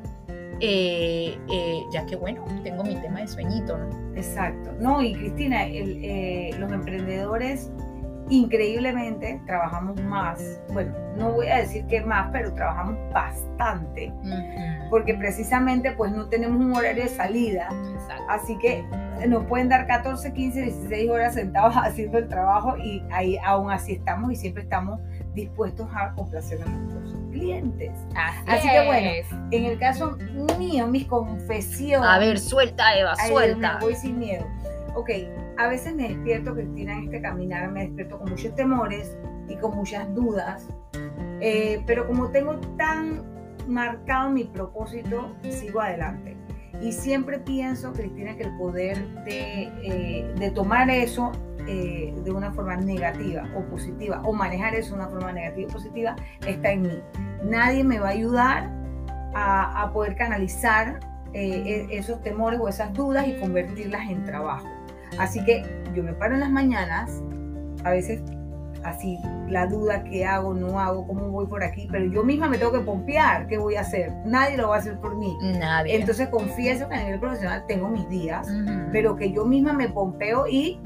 ya 0.61 2.05
que, 2.05 2.15
bueno, 2.15 2.45
tengo 2.63 2.83
mi 2.83 2.93
tema 2.97 3.21
de 3.21 3.27
sueñito, 3.27 3.75
¿no? 3.75 4.15
Exacto. 4.15 4.71
No, 4.79 5.01
y 5.01 5.15
Cristina, 5.15 5.65
el, 5.65 6.59
los 6.59 6.71
emprendedores 6.71 7.71
increíblemente 8.29 9.41
trabajamos 9.47 9.99
más. 10.03 10.61
Bueno, 10.71 10.93
no 11.17 11.31
voy 11.31 11.47
a 11.47 11.57
decir 11.57 11.87
que 11.87 12.01
más, 12.01 12.29
pero 12.31 12.53
trabajamos 12.53 12.95
bastante. 13.11 14.13
Uh 14.21 14.27
-huh. 14.27 14.89
Porque 14.91 15.15
precisamente 15.15 15.91
pues 15.93 16.11
no 16.11 16.29
tenemos 16.29 16.63
un 16.63 16.71
horario 16.77 17.01
de 17.01 17.09
salida. 17.09 17.67
Exacto. 17.95 18.25
Así 18.29 18.57
que 18.59 18.85
nos 19.27 19.45
pueden 19.45 19.69
dar 19.69 19.87
14, 19.87 20.33
15, 20.33 20.61
16 20.61 21.09
horas 21.09 21.33
sentados 21.33 21.75
haciendo 21.77 22.17
el 22.17 22.27
trabajo 22.27 22.77
y 22.77 23.03
ahí 23.11 23.37
aún 23.43 23.71
así 23.71 23.93
estamos 23.93 24.31
y 24.31 24.35
siempre 24.35 24.63
estamos 24.63 24.99
dispuestos 25.33 25.87
a 25.95 26.13
complacer 26.13 26.61
a 26.61 26.65
nuestros 26.65 27.15
clientes. 27.31 27.91
Así, 28.15 28.43
así 28.47 28.69
que 28.69 28.85
bueno, 28.85 29.09
en 29.51 29.65
el 29.65 29.79
caso 29.79 30.17
mío, 30.57 30.87
mis 30.87 31.05
confesiones. 31.05 32.07
A 32.07 32.19
ver, 32.19 32.39
suelta 32.39 32.97
Eva, 32.97 33.15
suelta. 33.15 33.75
Me 33.79 33.85
voy 33.85 33.95
sin 33.95 34.19
miedo. 34.19 34.45
Ok, 34.95 35.09
a 35.57 35.67
veces 35.67 35.95
me 35.95 36.09
despierto, 36.09 36.53
Cristina, 36.53 36.93
en 36.93 37.05
este 37.05 37.21
caminar, 37.21 37.71
me 37.71 37.85
despierto 37.85 38.19
con 38.19 38.29
muchos 38.29 38.53
temores 38.55 39.17
y 39.47 39.55
con 39.55 39.75
muchas 39.75 40.13
dudas, 40.13 40.67
eh, 41.41 41.81
pero 41.87 42.07
como 42.07 42.29
tengo 42.29 42.55
tan 42.77 43.23
marcado 43.67 44.29
mi 44.29 44.43
propósito, 44.43 45.35
sigo 45.49 45.81
adelante. 45.81 46.32
Y 46.83 46.91
siempre 46.91 47.39
pienso, 47.39 47.93
Cristina, 47.93 48.35
que 48.35 48.43
el 48.43 48.57
poder 48.57 48.97
de, 49.23 49.71
eh, 49.83 50.33
de 50.37 50.51
tomar 50.51 50.89
eso 50.89 51.31
eh, 51.65 52.13
de 52.25 52.31
una 52.31 52.51
forma 52.51 52.75
negativa 52.75 53.47
o 53.55 53.61
positiva, 53.69 54.21
o 54.25 54.33
manejar 54.33 54.75
eso 54.75 54.89
de 54.89 54.95
una 54.95 55.07
forma 55.09 55.31
negativa 55.31 55.69
o 55.69 55.73
positiva, 55.73 56.15
está 56.45 56.71
en 56.71 56.81
mí. 56.81 57.01
Nadie 57.45 57.85
me 57.85 57.99
va 57.99 58.09
a 58.09 58.11
ayudar 58.11 58.69
a, 59.33 59.81
a 59.81 59.93
poder 59.93 60.17
canalizar 60.17 60.99
eh, 61.33 61.87
esos 61.89 62.21
temores 62.21 62.59
o 62.59 62.67
esas 62.67 62.93
dudas 62.93 63.27
y 63.29 63.39
convertirlas 63.39 64.09
en 64.09 64.25
trabajo. 64.25 64.67
Así 65.17 65.43
que 65.45 65.63
yo 65.95 66.03
me 66.03 66.13
paro 66.13 66.33
en 66.33 66.41
las 66.41 66.51
mañanas, 66.51 67.23
a 67.85 67.91
veces 67.91 68.21
así 68.83 69.19
la 69.47 69.67
duda 69.67 70.03
que 70.03 70.25
hago, 70.25 70.53
no 70.53 70.79
hago, 70.79 71.05
cómo 71.07 71.29
voy 71.29 71.47
por 71.47 71.63
aquí, 71.63 71.87
pero 71.91 72.05
yo 72.05 72.23
misma 72.23 72.47
me 72.49 72.57
tengo 72.57 72.71
que 72.71 72.79
pompear, 72.79 73.47
¿qué 73.47 73.57
voy 73.57 73.75
a 73.75 73.81
hacer? 73.81 74.11
Nadie 74.25 74.57
lo 74.57 74.69
va 74.69 74.75
a 74.75 74.79
hacer 74.79 74.97
por 74.99 75.15
mí. 75.15 75.37
Nadie. 75.41 75.95
Entonces 75.95 76.29
confieso 76.29 76.87
que 76.87 76.95
a 76.95 77.03
nivel 77.03 77.19
profesional 77.19 77.65
tengo 77.67 77.87
mis 77.89 78.07
días, 78.09 78.47
uh 78.49 78.53
-huh. 78.53 78.89
pero 78.91 79.15
que 79.15 79.31
yo 79.31 79.45
misma 79.45 79.73
me 79.73 79.89
pompeo 79.89 80.47
y 80.47 80.79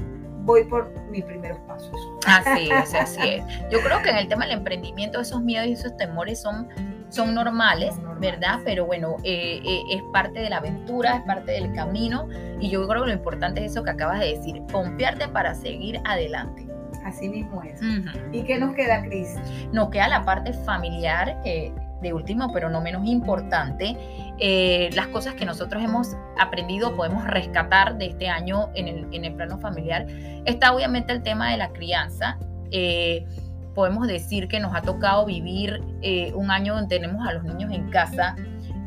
voy 0.43 0.63
por 0.63 0.93
mis 1.09 1.23
primeros 1.25 1.59
pasos. 1.67 1.91
Así 2.25 2.69
es, 2.71 2.93
así 3.01 3.21
es. 3.21 3.43
Yo 3.69 3.79
creo 3.81 4.01
que 4.01 4.09
en 4.09 4.17
el 4.17 4.27
tema 4.27 4.45
del 4.45 4.57
emprendimiento 4.57 5.19
esos 5.19 5.41
miedos 5.41 5.67
y 5.67 5.73
esos 5.73 5.95
temores 5.97 6.41
son 6.41 6.67
son 7.09 7.33
normales, 7.33 7.95
¿verdad? 8.19 8.59
Pero 8.65 8.85
bueno, 8.85 9.17
eh, 9.23 9.61
eh, 9.63 9.81
es 9.91 10.01
parte 10.11 10.39
de 10.39 10.49
la 10.49 10.57
aventura, 10.57 11.17
es 11.17 11.21
parte 11.23 11.53
del 11.53 11.73
camino 11.73 12.27
y 12.59 12.69
yo 12.69 12.85
creo 12.87 13.03
que 13.03 13.09
lo 13.09 13.13
importante 13.13 13.63
es 13.63 13.71
eso 13.71 13.83
que 13.83 13.91
acabas 13.91 14.19
de 14.19 14.35
decir, 14.35 14.61
pompearte 14.71 15.27
para 15.27 15.53
seguir 15.55 15.99
adelante. 16.05 16.67
Así 17.07 17.29
mismo 17.29 17.63
es. 17.63 17.81
Uh 17.81 17.85
-huh. 17.85 18.35
¿Y 18.35 18.43
qué 18.43 18.59
nos 18.59 18.75
queda, 18.75 19.01
Cris? 19.01 19.35
Nos 19.71 19.89
queda 19.89 20.09
la 20.09 20.25
parte 20.25 20.51
familiar, 20.51 21.41
que 21.41 21.73
de 22.01 22.13
último, 22.13 22.51
pero 22.53 22.69
no 22.69 22.81
menos 22.81 23.07
importante, 23.07 23.97
eh, 24.39 24.89
las 24.93 25.07
cosas 25.07 25.33
que 25.35 25.45
nosotros 25.45 25.81
hemos 25.81 26.15
aprendido, 26.39 26.95
podemos 26.95 27.25
rescatar 27.25 27.97
de 27.97 28.07
este 28.07 28.27
año 28.27 28.69
en 28.75 28.87
el, 28.87 29.07
en 29.11 29.25
el 29.25 29.33
plano 29.33 29.57
familiar. 29.57 30.05
Está 30.45 30.73
obviamente 30.73 31.13
el 31.13 31.23
tema 31.23 31.51
de 31.51 31.57
la 31.57 31.69
crianza. 31.69 32.37
Eh, 32.71 33.25
podemos 33.73 34.07
decir 34.07 34.47
que 34.47 34.59
nos 34.59 34.75
ha 34.75 34.81
tocado 34.81 35.25
vivir 35.25 35.81
eh, 36.01 36.33
un 36.35 36.51
año 36.51 36.75
donde 36.75 36.99
tenemos 36.99 37.25
a 37.27 37.33
los 37.33 37.43
niños 37.43 37.71
en 37.71 37.89
casa 37.89 38.35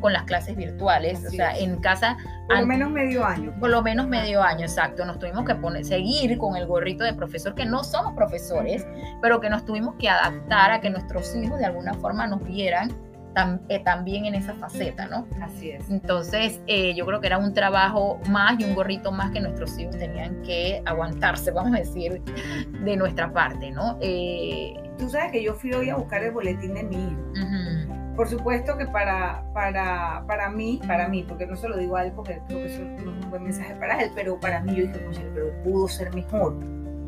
con 0.01 0.13
las 0.13 0.25
clases 0.25 0.57
virtuales, 0.57 1.19
Así 1.19 1.27
o 1.27 1.31
sea, 1.31 1.51
es. 1.53 1.63
en 1.63 1.77
casa... 1.81 2.17
Por 2.49 2.59
lo 2.61 2.67
menos 2.67 2.91
medio 2.91 3.25
año. 3.25 3.55
Por 3.61 3.71
lo 3.71 3.83
menos 3.83 4.09
medio 4.09 4.43
año, 4.43 4.63
exacto. 4.63 5.05
Nos 5.05 5.19
tuvimos 5.19 5.45
que 5.45 5.55
poner, 5.55 5.85
seguir 5.85 6.37
con 6.39 6.57
el 6.57 6.67
gorrito 6.67 7.05
de 7.05 7.15
profesor, 7.15 7.55
que 7.55 7.65
no 7.65 7.85
somos 7.85 8.15
profesores, 8.15 8.87
pero 9.23 9.41
que 9.41 9.49
nos 9.51 9.65
tuvimos 9.65 9.95
que 9.97 10.09
adaptar 10.09 10.73
a 10.73 10.81
que 10.81 10.91
nuestros 10.91 11.35
hijos 11.37 11.59
de 11.59 11.67
alguna 11.67 11.95
forma 11.95 12.27
nos 12.27 12.43
vieran 12.45 12.91
tam, 13.35 13.61
eh, 13.69 13.79
también 13.85 14.27
en 14.27 14.35
esa 14.35 14.55
faceta, 14.55 15.07
¿no? 15.07 15.27
Así 15.43 15.71
es. 15.71 15.89
Entonces, 15.91 16.61
eh, 16.67 16.95
yo 16.95 17.07
creo 17.07 17.21
que 17.21 17.29
era 17.29 17.39
un 17.39 17.55
trabajo 17.55 18.19
más 18.29 18.59
y 18.59 18.65
un 18.65 18.75
gorrito 18.75 19.13
más 19.13 19.31
que 19.31 19.41
nuestros 19.41 19.79
hijos 19.79 19.97
tenían 19.97 20.43
que 20.43 20.83
aguantarse, 20.87 21.51
vamos 21.53 21.75
a 21.75 21.79
decir, 21.79 22.23
de 22.85 22.97
nuestra 22.97 23.33
parte, 23.33 23.71
¿no? 23.71 23.99
Eh, 24.01 24.75
Tú 24.99 25.09
sabes 25.09 25.33
que 25.33 25.43
yo 25.43 25.55
fui 25.55 25.73
hoy 25.73 25.89
a 25.89 25.97
buscar 25.97 26.23
el 26.23 26.33
boletín 26.33 26.75
de 26.75 26.83
mi 26.83 26.97
hijo. 26.97 27.21
Uh 27.31 27.35
-huh. 27.35 27.80
Por 28.17 28.29
supuesto 28.29 28.77
que 28.77 28.87
para, 28.87 29.43
para, 29.55 30.25
para 30.27 30.51
mí, 30.51 30.81
para 30.87 31.09
mí, 31.09 31.25
porque 31.27 31.47
no 31.47 31.57
se 31.57 31.69
lo 31.69 31.77
digo 31.77 31.97
a 31.97 32.05
él 32.05 32.13
porque 32.15 32.41
creo 32.47 32.61
que 32.61 32.67
eso 32.67 32.85
no 32.85 33.13
es 33.13 33.25
un 33.25 33.31
buen 33.31 33.43
mensaje 33.45 33.75
para 33.77 34.01
él, 34.03 34.11
pero 34.15 34.39
para 34.39 34.61
mí 34.61 34.75
yo 34.75 34.83
dije, 34.87 35.31
pero 35.35 35.47
pudo 35.63 35.89
ser 35.89 36.15
mejor, 36.15 36.59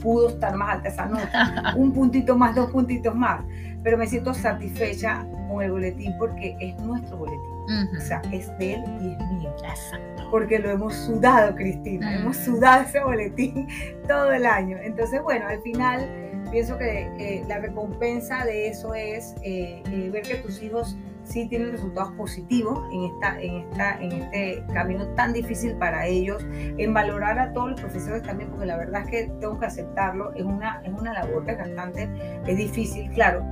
pudo 0.01 0.29
estar 0.29 0.55
más 0.55 0.77
alta 0.77 0.89
esa 0.89 1.07
nota, 1.07 1.75
un 1.77 1.93
puntito 1.93 2.37
más, 2.37 2.55
dos 2.55 2.71
puntitos 2.71 3.15
más, 3.15 3.45
pero 3.83 3.99
me 3.99 4.07
siento 4.07 4.33
satisfecha 4.33 5.27
con 5.49 5.63
el 5.63 5.73
boletín 5.73 6.13
porque 6.19 6.57
es 6.61 6.79
nuestro 6.81 7.17
boletín. 7.19 7.41
Uh 7.41 7.69
-huh. 7.69 7.99
O 7.99 8.01
sea, 8.01 8.23
es 8.33 8.49
de 8.59 8.75
él 8.75 8.85
y 9.01 9.13
es 9.13 9.31
mío. 9.33 9.55
Exacto. 9.69 10.29
Porque 10.31 10.59
lo 10.59 10.71
hemos 10.71 10.95
sudado, 10.95 11.55
Cristina. 11.55 12.09
Uh 12.09 12.11
-huh. 12.11 12.21
Hemos 12.21 12.37
sudado 12.39 12.83
ese 12.83 13.01
boletín 13.01 13.69
todo 14.09 14.33
el 14.33 14.47
año. 14.47 14.79
Entonces, 14.83 15.23
bueno, 15.23 15.47
al 15.47 15.61
final 15.63 16.09
pienso 16.53 16.79
que 16.79 17.43
la 17.49 17.59
recompensa 17.59 18.45
de 18.45 18.69
eso 18.69 18.95
es 18.95 19.35
eh, 19.43 19.83
eh, 19.91 20.11
ver 20.13 20.23
que 20.23 20.37
tus 20.37 20.63
hijos 20.63 20.97
sí 21.25 21.49
tienen 21.49 21.73
resultados 21.73 22.13
positivos 22.13 22.79
en, 22.93 23.05
esta, 23.05 23.41
en, 23.41 23.57
esta, 23.57 24.01
en 24.01 24.13
este 24.13 24.65
camino 24.73 25.07
tan 25.15 25.33
difícil 25.33 25.75
para 25.77 26.07
ellos, 26.07 26.45
en 26.53 26.93
valorar 26.93 27.39
a 27.39 27.53
todos 27.53 27.71
los 27.71 27.81
profesores 27.81 28.23
también, 28.23 28.51
porque 28.51 28.67
la 28.67 28.77
verdad 28.77 29.03
es 29.03 29.11
que 29.11 29.33
tengo 29.41 29.59
que 29.59 29.67
aceptarlo, 29.67 30.33
es 30.35 30.45
una, 30.45 30.83
es 30.85 30.93
una 30.93 31.13
labor 31.13 31.45
desgastante, 31.45 32.09
es 32.47 32.57
difícil, 32.57 33.11
claro, 33.13 33.43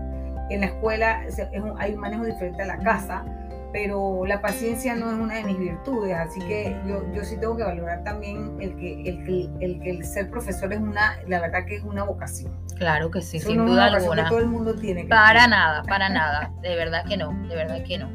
en 0.51 0.61
la 0.61 0.67
escuela 0.67 1.23
hay 1.79 1.95
un 1.95 2.01
manejo 2.01 2.25
diferente 2.25 2.63
a 2.63 2.67
la 2.67 2.79
casa, 2.79 3.25
pero 3.73 4.25
la 4.27 4.41
paciencia 4.41 4.95
no 4.95 5.11
es 5.11 5.19
una 5.19 5.37
de 5.37 5.45
mis 5.45 5.59
virtudes, 5.59 6.17
así 6.17 6.41
que 6.41 6.77
yo, 6.87 7.03
yo 7.13 7.25
sí 7.25 7.37
tengo 7.39 7.57
que 7.57 7.63
valorar 7.63 8.03
también 8.05 8.57
el 8.61 8.77
que, 8.77 9.03
el, 9.03 9.25
que, 9.25 9.49
el 9.61 9.81
que 9.81 9.91
el 9.91 10.05
ser 10.05 10.31
profesor 10.31 10.73
es 10.73 10.81
una, 10.81 11.19
la 11.27 11.41
verdad 11.41 11.65
que 11.67 11.77
es 11.77 11.85
una 11.85 12.05
vocación. 12.05 12.53
Claro 12.77 13.11
que 13.11 13.23
sí, 13.23 13.37
Eso 13.37 13.49
sin 13.49 13.59
no 13.59 13.67
duda 13.67 13.87
alguna. 13.87 14.25
Que 14.25 14.29
todo 14.31 14.39
el 14.39 14.47
mundo 14.47 14.75
tiene. 14.75 15.03
Que 15.03 15.09
para 15.09 15.45
tener. 15.45 15.51
nada, 15.51 15.83
para 15.89 16.09
nada, 16.09 16.53
de 16.63 16.77
verdad 16.77 17.05
que 17.07 17.17
no, 17.17 17.33
de 17.49 17.55
verdad 17.55 17.83
que 17.85 17.99
no. 17.99 18.09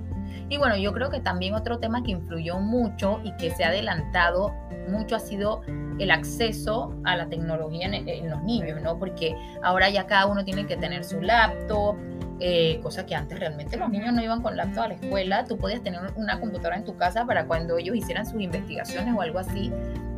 Y 0.47 0.57
bueno, 0.57 0.77
yo 0.77 0.93
creo 0.93 1.09
que 1.09 1.19
también 1.19 1.55
otro 1.55 1.79
tema 1.79 2.03
que 2.03 2.11
influyó 2.11 2.59
mucho 2.59 3.19
y 3.23 3.35
que 3.37 3.49
se 3.51 3.63
ha 3.63 3.69
adelantado 3.69 4.53
mucho 4.87 5.15
ha 5.15 5.19
sido 5.19 5.61
el 5.97 6.11
acceso 6.11 6.93
a 7.03 7.15
la 7.15 7.27
tecnología 7.27 7.87
en, 7.87 8.07
en 8.07 8.29
los 8.29 8.43
niños, 8.43 8.79
¿no? 8.81 8.99
Porque 8.99 9.35
ahora 9.63 9.89
ya 9.89 10.05
cada 10.05 10.27
uno 10.27 10.45
tiene 10.45 10.67
que 10.67 10.77
tener 10.77 11.03
su 11.03 11.19
laptop, 11.19 11.95
eh, 12.39 12.79
cosa 12.83 13.05
que 13.05 13.15
antes 13.15 13.39
realmente 13.39 13.77
los 13.77 13.89
niños 13.89 14.13
no 14.13 14.21
iban 14.21 14.41
con 14.41 14.57
laptop 14.57 14.83
a 14.83 14.87
la 14.89 14.93
escuela, 14.95 15.45
tú 15.45 15.57
podías 15.57 15.81
tener 15.81 16.01
una 16.15 16.39
computadora 16.39 16.75
en 16.75 16.83
tu 16.83 16.97
casa 16.97 17.25
para 17.25 17.45
cuando 17.45 17.77
ellos 17.77 17.95
hicieran 17.95 18.25
sus 18.25 18.41
investigaciones 18.41 19.13
o 19.15 19.21
algo 19.21 19.39
así, 19.39 19.71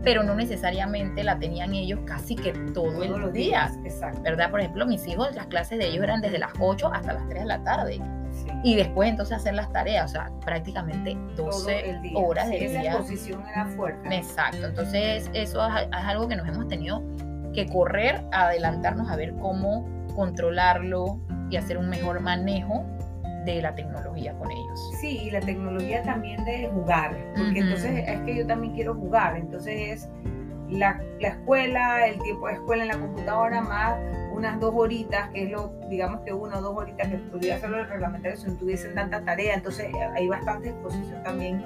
pero 0.04 0.24
no 0.24 0.36
necesariamente 0.36 1.24
la 1.24 1.38
tenían 1.38 1.74
ellos 1.74 2.00
casi 2.06 2.36
que 2.36 2.54
todo 2.74 2.92
Todos 2.92 3.06
el 3.06 3.12
los 3.12 3.34
día, 3.34 3.70
días, 3.70 3.80
exacto. 3.84 4.22
¿verdad? 4.22 4.50
Por 4.50 4.62
ejemplo, 4.62 4.86
mis 4.88 5.06
hijos, 5.08 5.36
las 5.36 5.48
clases 5.48 5.78
de 5.78 5.88
ellos 5.88 6.04
eran 6.04 6.22
desde 6.22 6.40
las 6.40 6.52
8 6.60 6.92
hasta 6.94 7.14
las 7.14 7.28
3 7.28 7.42
de 7.42 7.46
la 7.48 7.64
tarde. 7.64 8.02
Sí. 8.32 8.48
Y 8.64 8.76
después 8.76 9.10
entonces 9.10 9.38
hacer 9.38 9.54
las 9.54 9.72
tareas, 9.72 10.06
o 10.06 10.14
sea, 10.14 10.32
prácticamente 10.46 11.18
12 11.36 12.14
horas 12.16 12.46
sí, 12.48 12.54
del 12.54 12.64
esa 12.64 12.80
día. 12.80 12.92
exposición 12.94 13.44
era 13.48 13.66
fuerte. 13.66 14.16
Exacto, 14.16 14.66
entonces 14.66 15.30
eso 15.34 15.66
es, 15.66 15.84
es 15.84 16.06
algo 16.06 16.28
que 16.28 16.36
nos 16.36 16.48
hemos 16.48 16.68
tenido 16.68 17.04
que 17.54 17.66
correr, 17.68 18.24
adelantarnos 18.32 19.10
a 19.10 19.16
ver 19.16 19.34
cómo 19.36 19.88
controlarlo, 20.16 21.20
y 21.50 21.58
hacer 21.58 21.78
un 21.78 21.90
mejor 21.90 22.20
manejo 22.20 22.86
de 23.46 23.62
la 23.62 23.74
tecnología 23.76 24.34
con 24.34 24.52
ellos. 24.52 24.92
Sí, 25.00 25.20
y 25.24 25.32
la 25.32 25.40
tecnología 25.40 26.04
también 26.04 26.44
de 26.44 26.68
jugar, 26.74 27.16
porque 27.36 27.42
uh 27.42 27.54
-huh. 27.54 27.58
entonces 27.64 28.04
es 28.08 28.20
que 28.22 28.36
yo 28.36 28.46
también 28.46 28.74
quiero 28.74 28.94
jugar, 28.96 29.38
entonces 29.38 29.74
es 30.04 30.10
la, 30.70 31.02
la 31.22 31.30
escuela, 31.30 32.08
el 32.08 32.20
tiempo 32.22 32.48
de 32.48 32.54
escuela 32.56 32.84
en 32.84 32.90
la 32.90 32.98
computadora, 32.98 33.62
más 33.62 33.96
unas 34.34 34.60
dos 34.60 34.74
horitas, 34.76 35.30
que 35.30 35.44
es 35.46 35.50
lo, 35.52 35.72
digamos 35.90 36.22
que 36.22 36.34
una 36.34 36.58
o 36.58 36.62
dos 36.62 36.78
horitas 36.78 37.08
que 37.08 37.18
podría 37.18 37.56
hacerlo 37.56 37.80
el 37.80 37.88
reglamentario 37.88 38.38
si 38.38 38.48
no 38.48 38.54
tuviesen 38.56 38.94
tanta 38.94 39.22
tarea. 39.24 39.56
Entonces 39.56 39.88
hay 40.14 40.28
bastante 40.28 40.70
exposición 40.70 41.24
también 41.24 41.64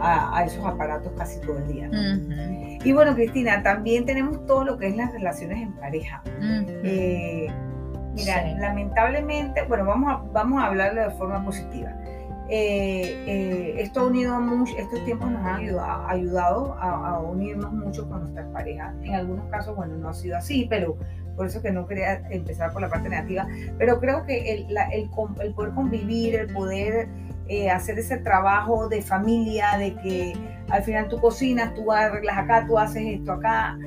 a, 0.00 0.36
a 0.38 0.44
esos 0.44 0.64
aparatos 0.64 1.12
casi 1.16 1.40
todo 1.40 1.58
el 1.58 1.66
día. 1.72 1.88
Ujú, 1.88 2.78
Y 2.84 2.92
bueno, 2.92 3.14
Cristina, 3.14 3.62
también 3.62 4.04
tenemos 4.04 4.44
todo 4.46 4.64
lo 4.64 4.76
que 4.78 4.88
es 4.88 4.96
las 4.96 5.12
relaciones 5.12 5.62
en 5.62 5.72
pareja. 5.72 6.22
Eh, 6.84 7.48
mira, 8.14 8.42
Sí. 8.42 8.54
lamentablemente, 8.58 9.62
bueno, 9.68 9.84
vamos 9.84 10.12
a, 10.12 10.16
vamos 10.32 10.62
a 10.62 10.66
hablarlo 10.66 11.02
de 11.02 11.10
forma 11.10 11.44
positiva. 11.44 11.90
Eh, 12.48 13.24
eh, 13.26 13.74
esto 13.78 14.00
ha 14.00 14.06
unido 14.08 14.38
mucho, 14.40 14.76
estos 14.76 15.02
tiempos 15.04 15.30
nos 15.30 15.40
han 15.46 15.56
ayudado, 15.60 16.06
ayudado 16.08 16.74
a, 16.74 17.14
a 17.14 17.18
unirnos 17.20 17.72
mucho 17.72 18.06
con 18.08 18.20
nuestras 18.24 18.46
parejas. 18.48 18.94
En 19.02 19.14
algunos 19.14 19.46
casos, 19.46 19.74
bueno, 19.76 19.96
no 19.96 20.08
ha 20.10 20.14
sido 20.14 20.36
así, 20.36 20.66
pero 20.68 20.96
por 21.36 21.46
eso 21.46 21.62
que 21.62 21.70
no 21.72 21.86
quería 21.86 22.22
empezar 22.30 22.70
por 22.72 22.82
la 22.82 22.90
parte 22.90 23.08
negativa. 23.08 23.46
Pero 23.78 23.98
creo 24.00 24.26
que 24.26 24.52
el, 24.52 24.74
la- 24.74 24.88
el 24.90 25.08
el 25.40 25.54
poder 25.54 25.72
convivir, 25.72 26.34
el 26.34 26.52
poder 26.52 27.08
eh, 27.48 27.70
hacer 27.70 27.98
ese 27.98 28.18
trabajo 28.18 28.86
de 28.88 29.00
familia, 29.00 29.78
de 29.78 29.94
que 29.96 30.34
al 30.68 30.82
final 30.82 31.08
tú 31.08 31.20
cocinas, 31.20 31.72
tú 31.74 31.90
arreglas 31.90 32.36
acá, 32.36 32.66
tú 32.66 32.78
haces 32.78 33.02
esto 33.06 33.32
acá, 33.32 33.78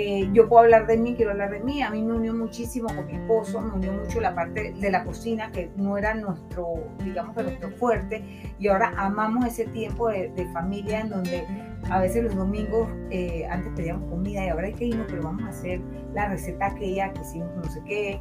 eh, 0.00 0.30
yo 0.32 0.48
puedo 0.48 0.62
hablar 0.62 0.86
de 0.86 0.96
mí, 0.96 1.16
quiero 1.16 1.32
hablar 1.32 1.50
de 1.50 1.58
mí. 1.58 1.82
A 1.82 1.90
mí 1.90 2.04
me 2.04 2.12
unió 2.12 2.32
muchísimo 2.32 2.86
con 2.86 3.04
mi 3.08 3.14
esposo, 3.14 3.60
me 3.60 3.72
unió 3.72 3.92
mucho 3.92 4.20
la 4.20 4.32
parte 4.32 4.72
de 4.72 4.90
la 4.92 5.02
cocina, 5.02 5.50
que 5.50 5.72
no 5.74 5.98
era 5.98 6.14
nuestro, 6.14 6.84
digamos 7.02 7.34
que 7.34 7.42
nuestro 7.42 7.70
fuerte. 7.70 8.22
Y 8.60 8.68
ahora 8.68 8.94
amamos 8.96 9.44
ese 9.44 9.64
tiempo 9.64 10.08
de, 10.08 10.28
de 10.28 10.46
familia 10.52 11.00
en 11.00 11.08
donde 11.08 11.44
a 11.90 12.00
veces 12.00 12.24
los 12.24 12.34
domingos 12.34 12.88
eh, 13.10 13.46
antes 13.50 13.72
pedíamos 13.74 14.08
comida 14.10 14.44
y 14.44 14.48
ahora 14.48 14.66
hay 14.66 14.74
que 14.74 14.86
irnos, 14.86 15.06
pero 15.08 15.22
vamos 15.22 15.44
a 15.44 15.48
hacer 15.48 15.80
la 16.14 16.28
receta 16.28 16.66
aquella 16.66 17.12
que 17.12 17.20
hicimos 17.20 17.48
no 17.56 17.64
sé 17.64 17.82
qué. 17.86 18.20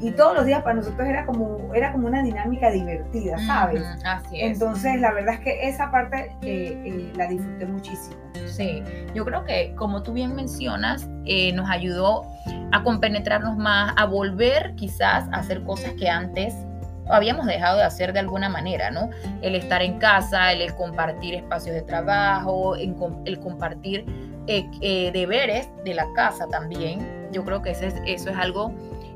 Y 0.00 0.10
todos 0.10 0.36
los 0.36 0.46
días 0.46 0.62
para 0.62 0.74
nosotros 0.74 1.06
era 1.08 1.24
como, 1.24 1.72
era 1.74 1.92
como 1.92 2.08
una 2.08 2.22
dinámica 2.22 2.70
divertida, 2.70 3.38
¿sabes? 3.38 3.82
Así 4.04 4.40
es. 4.40 4.52
Entonces, 4.52 5.00
la 5.00 5.12
verdad 5.12 5.34
es 5.34 5.40
que 5.40 5.68
esa 5.68 5.90
parte 5.90 6.30
eh, 6.42 6.82
eh, 6.84 7.12
la 7.16 7.28
disfruté 7.28 7.66
muchísimo. 7.66 8.16
Sí, 8.46 8.82
yo 9.14 9.24
creo 9.24 9.44
que 9.44 9.74
como 9.76 10.02
tú 10.02 10.12
bien 10.12 10.34
mencionas, 10.34 11.08
nos 11.54 11.68
ayudó 11.70 12.22
a 12.72 12.82
compenetrarnos 12.82 13.56
más, 13.56 13.94
a 13.96 14.04
volver 14.06 14.74
quizás 14.76 15.28
a 15.32 15.38
hacer 15.38 15.64
cosas 15.64 15.92
que 15.94 16.08
antes 16.08 16.54
habíamos 17.08 17.46
dejado 17.46 17.78
de 17.78 17.84
hacer 17.84 18.12
de 18.12 18.20
alguna 18.20 18.48
manera, 18.48 18.90
¿no? 18.90 19.10
El 19.42 19.54
estar 19.54 19.82
en 19.82 19.98
casa, 19.98 20.52
el, 20.52 20.74
compartir 20.74 21.34
espacios 21.34 21.74
de 21.74 21.82
trabajo, 21.82 22.76
el 22.76 23.38
compartir 23.40 24.04
eh, 24.48 24.68
eh, 24.80 25.10
deberes 25.12 25.68
de 25.84 25.94
la 25.94 26.06
casa 26.14 26.46
también. 26.48 27.28
Yo 27.32 27.44
creo 27.44 27.62
que 27.62 27.70
ese 27.70 27.88
es- 27.88 28.00
eso 28.06 28.30
es 28.30 28.36
algo 28.36 28.72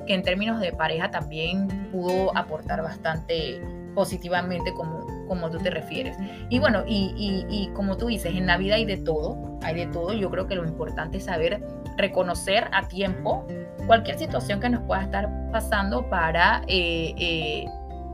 que 0.07 0.15
en 0.15 0.23
términos 0.23 0.61
de 0.61 0.73
pareja 0.73 1.11
también 1.11 1.69
pudo 1.93 2.37
aportar 2.37 2.83
bastante 2.83 3.63
positivamente 3.95 4.73
como, 4.75 5.07
como 5.29 5.51
tú 5.51 5.59
te 5.59 5.71
refieres. 5.71 6.17
Y 6.49 6.59
bueno, 6.59 6.83
y, 6.87 7.47
y- 7.49 7.69
como 7.75 7.97
tú 7.97 8.07
dices, 8.09 8.35
en 8.35 8.47
la 8.47 8.57
vida 8.57 8.75
hay 8.77 8.85
de 8.85 8.97
todo, 8.97 9.59
hay 9.63 9.75
de 9.77 9.87
todo. 9.87 10.13
Yo 10.13 10.31
creo 10.31 10.47
que 10.49 10.55
lo 10.57 10.65
importante 10.65 11.19
es 11.19 11.25
saber 11.25 11.63
reconocer 11.97 12.69
a 12.73 12.89
tiempo 12.89 13.47
cualquier 13.87 14.19
situación 14.19 14.59
que 14.61 14.69
nos 14.69 14.83
pueda 14.83 15.03
estar 15.03 15.29
pasando 15.53 16.09
para 16.09 16.63
eh, 16.67 17.67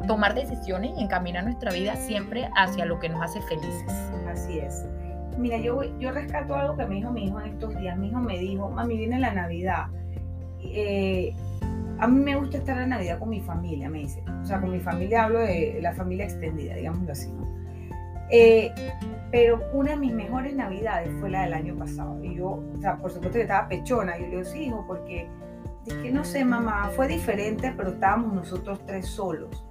tomar 0.07 0.35
decisiones 0.35 0.93
y 0.97 1.03
encaminar 1.03 1.45
nuestra 1.45 1.73
vida 1.73 1.97
siempre 1.97 2.49
hacia 2.57 2.85
lo 2.85 2.99
que 2.99 3.09
nos 3.09 3.23
hace 3.23 3.41
felices. 3.43 3.93
Así 4.29 4.59
es. 4.59 4.87
Mira, 5.39 5.59
yo, 5.59 5.83
yo 5.99 6.13
rescato 6.13 6.55
algo 6.55 6.77
que 6.77 6.87
me 6.87 6.97
dijo 6.97 7.11
mi 7.11 7.27
hijo 7.27 7.41
en 7.41 7.53
estos 7.53 7.77
días. 7.77 7.99
Mi 7.99 8.09
hijo 8.09 8.21
me 8.21 8.39
dijo, 8.39 8.71
mami, 8.71 8.97
viene 8.97 9.19
la 9.19 9.33
Navidad. 9.33 9.87
Eh, 10.63 11.35
a 11.99 12.07
mí 12.07 12.21
me 12.21 12.37
gusta 12.37 12.59
estar 12.59 12.81
en 12.81 12.91
Navidad 12.91 13.19
con 13.19 13.31
mi 13.31 13.41
familia, 13.41 13.89
me 13.89 14.01
dice. 14.01 14.23
O 14.43 14.47
sea, 14.47 14.61
con 14.61 14.71
mi 14.71 14.81
familia 14.81 15.25
hablo 15.25 15.41
de 15.41 15.79
la 15.81 15.93
familia 15.93 16.25
extendida, 16.25 16.75
digámoslo 16.75 17.13
así, 17.13 17.33
¿no? 17.33 17.47
Eh, 18.31 18.73
pero 19.31 19.61
una 19.73 19.93
de 19.93 19.97
mis 19.99 20.13
mejores 20.13 20.55
Navidades 20.55 21.11
fue 21.21 21.31
la 21.31 21.43
del 21.43 21.55
año 21.55 21.77
pasado. 21.77 22.23
Y 22.23 22.37
yo, 22.37 22.63
o 22.75 22.77
sea, 22.81 22.97
por 22.97 23.11
supuesto 23.11 23.37
que 23.37 23.43
estaba 23.43 23.69
pechona. 23.69 24.17
Yo 24.19 24.25
le 24.25 24.31
digo, 24.31 24.45
sí, 24.45 24.65
hijo, 24.65 24.85
porque 24.87 25.29
dije, 25.85 26.11
no 26.11 26.25
sé, 26.25 26.45
mamá, 26.45 26.91
fue 26.95 27.09
diferente, 27.09 27.73
pero 27.77 27.91
estábamos 27.91 28.33
nosotros 28.33 28.85
tres 28.87 29.07
solos. 29.07 29.66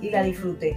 Y 0.00 0.10
la 0.10 0.22
disfruté. 0.22 0.76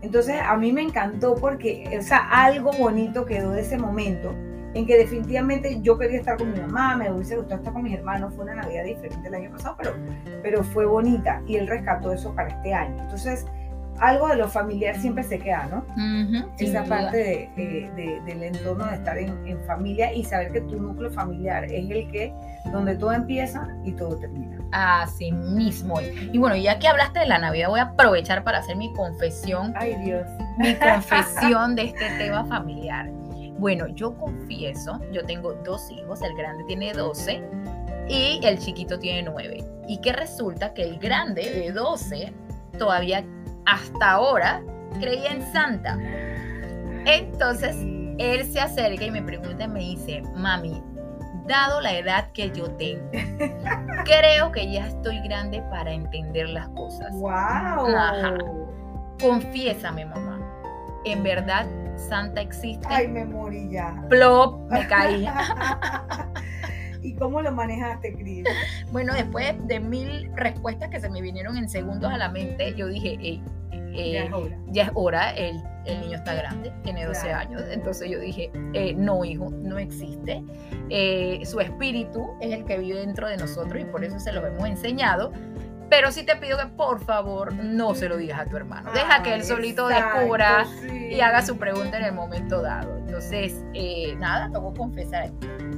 Entonces 0.00 0.36
a 0.42 0.56
mí 0.56 0.72
me 0.72 0.82
encantó 0.82 1.34
porque, 1.36 1.96
o 1.98 2.02
sea, 2.02 2.18
algo 2.30 2.72
bonito 2.72 3.24
quedó 3.24 3.52
de 3.52 3.60
ese 3.60 3.78
momento 3.78 4.34
en 4.74 4.86
que 4.86 4.96
definitivamente 4.96 5.80
yo 5.82 5.98
quería 5.98 6.18
estar 6.18 6.38
con 6.38 6.52
mi 6.52 6.58
mamá, 6.58 6.96
me 6.96 7.12
hubiese 7.12 7.36
gustado 7.36 7.60
estar 7.60 7.72
con 7.72 7.82
mis 7.82 7.94
hermanos, 7.94 8.34
fue 8.34 8.44
una 8.44 8.54
Navidad 8.54 8.84
diferente 8.84 9.28
el 9.28 9.34
año 9.34 9.50
pasado, 9.50 9.76
pero, 9.78 9.94
pero 10.42 10.64
fue 10.64 10.86
bonita 10.86 11.42
y 11.46 11.56
él 11.56 11.66
rescató 11.66 12.12
eso 12.12 12.34
para 12.34 12.48
este 12.48 12.72
año. 12.72 13.02
Entonces, 13.02 13.46
algo 13.98 14.28
de 14.28 14.36
lo 14.36 14.48
familiar 14.48 14.96
siempre 14.96 15.22
se 15.22 15.38
queda, 15.38 15.66
¿no? 15.66 15.84
Esa 16.58 16.84
parte 16.84 17.16
de, 17.16 17.50
de- 17.56 17.90
de- 17.94 18.20
del 18.26 18.42
entorno 18.42 18.84
de 18.86 18.94
estar 18.96 19.16
en, 19.18 19.46
en 19.46 19.62
familia 19.64 20.12
y 20.12 20.24
saber 20.24 20.52
que 20.52 20.60
tu 20.62 20.80
núcleo 20.80 21.10
familiar 21.10 21.64
es 21.64 21.90
el 21.90 22.10
que, 22.10 22.32
donde 22.72 22.96
todo 22.96 23.12
empieza 23.12 23.68
y 23.84 23.92
todo 23.92 24.16
termina. 24.18 24.58
Así 24.72 25.30
mismo. 25.32 26.00
Y 26.32 26.38
bueno, 26.38 26.56
ya 26.56 26.78
que 26.78 26.88
hablaste 26.88 27.20
de 27.20 27.26
la 27.26 27.38
Navidad, 27.38 27.68
voy 27.68 27.80
a 27.80 27.84
aprovechar 27.84 28.42
para 28.44 28.58
hacer 28.58 28.76
mi 28.76 28.92
confesión 28.94 29.72
Ay 29.76 29.94
Dios. 30.04 30.26
mi 30.58 30.74
confesión 30.76 31.76
de 31.76 31.84
este 31.84 32.08
tema 32.18 32.44
familiar. 32.46 33.10
Bueno, 33.58 33.86
yo 33.88 34.16
confieso, 34.16 34.98
yo 35.12 35.24
tengo 35.24 35.52
dos 35.64 35.88
hijos, 35.90 36.20
el 36.22 36.34
grande 36.36 36.64
tiene 36.64 36.92
12 36.92 37.42
y 38.08 38.40
el 38.42 38.58
chiquito 38.58 38.98
tiene 38.98 39.22
9. 39.30 39.64
Y 39.86 40.00
que 40.00 40.12
resulta 40.12 40.74
que 40.74 40.82
el 40.82 40.98
grande 40.98 41.42
de 41.48 41.70
12 41.72 42.32
todavía 42.78 43.24
hasta 43.66 44.10
ahora 44.12 44.62
creía 45.00 45.32
en 45.32 45.52
Santa. 45.52 45.98
Entonces, 47.04 47.76
él 48.18 48.44
se 48.44 48.60
acerca 48.60 49.04
y 49.04 49.10
me 49.10 49.22
pregunta 49.22 49.64
y 49.64 49.68
me 49.68 49.80
dice, 49.80 50.22
mami, 50.34 50.82
dado 51.46 51.80
la 51.80 51.92
edad 51.94 52.30
que 52.32 52.50
yo 52.50 52.70
tengo, 52.72 53.10
creo 54.04 54.52
que 54.52 54.70
ya 54.70 54.86
estoy 54.86 55.20
grande 55.20 55.62
para 55.70 55.92
entender 55.92 56.48
las 56.48 56.68
cosas. 56.68 57.12
¡Wow! 57.14 57.32
Ajá. 57.32 58.34
Confiésame, 59.20 60.04
mamá. 60.04 60.38
En 61.04 61.22
verdad, 61.22 61.66
Santa 61.96 62.40
existe. 62.40 62.86
Ay, 62.88 63.08
me 63.08 63.24
morí 63.24 63.68
ya. 63.70 64.04
Plop, 64.08 64.70
me 64.70 64.86
caí. 64.86 65.26
¿Y 67.02 67.14
cómo 67.14 67.42
lo 67.42 67.52
manejaste, 67.52 68.14
Cris? 68.14 68.44
Bueno, 68.92 69.12
después 69.14 69.54
de 69.66 69.80
mil 69.80 70.30
respuestas 70.36 70.88
que 70.88 71.00
se 71.00 71.10
me 71.10 71.20
vinieron 71.20 71.56
en 71.56 71.68
segundos 71.68 72.10
a 72.12 72.16
la 72.16 72.28
mente, 72.28 72.74
yo 72.76 72.86
dije, 72.86 73.18
"Ey, 73.20 73.42
eh, 73.94 74.12
Ya 74.12 74.24
es 74.24 74.32
hora. 74.32 74.56
ya 74.68 74.82
es 74.84 74.90
hora, 74.94 75.30
el, 75.32 75.62
el 75.84 76.00
niño 76.00 76.16
está 76.16 76.34
grande, 76.34 76.72
tiene 76.82 77.04
12 77.04 77.26
Claro. 77.26 77.38
años. 77.40 77.62
Entonces 77.70 78.08
yo 78.10 78.18
dije, 78.20 78.50
eh, 78.72 78.94
no, 78.94 79.24
hijo, 79.24 79.50
no 79.50 79.78
existe. 79.78 80.42
Eh, 80.88 81.40
su 81.44 81.60
espíritu 81.60 82.30
es 82.40 82.52
el 82.52 82.64
que 82.64 82.78
vive 82.78 83.00
dentro 83.00 83.28
de 83.28 83.36
nosotros 83.36 83.82
y 83.82 83.84
por 83.84 84.02
eso 84.04 84.18
se 84.18 84.32
lo 84.32 84.46
hemos 84.46 84.64
enseñado. 84.66 85.32
Pero 85.90 86.10
sí 86.10 86.24
te 86.24 86.36
pido 86.36 86.56
que 86.56 86.66
por 86.68 87.04
favor 87.04 87.52
no 87.52 87.94
se 87.94 88.08
lo 88.08 88.16
digas 88.16 88.40
a 88.40 88.46
tu 88.46 88.56
hermano. 88.56 88.90
Deja 88.94 89.22
que 89.22 89.34
él 89.34 89.40
Ay, 89.42 89.46
solito 89.46 89.90
exacto, 89.90 90.18
descubra 90.20 90.64
sí. 90.80 90.88
y 91.16 91.20
haga 91.20 91.42
su 91.42 91.58
pregunta 91.58 91.98
en 91.98 92.04
el 92.04 92.12
momento 92.14 92.62
dado. 92.62 93.01
Entonces, 93.12 93.62
eh, 93.74 94.16
nada, 94.18 94.50
tocó 94.50 94.72
confesar. 94.72 95.30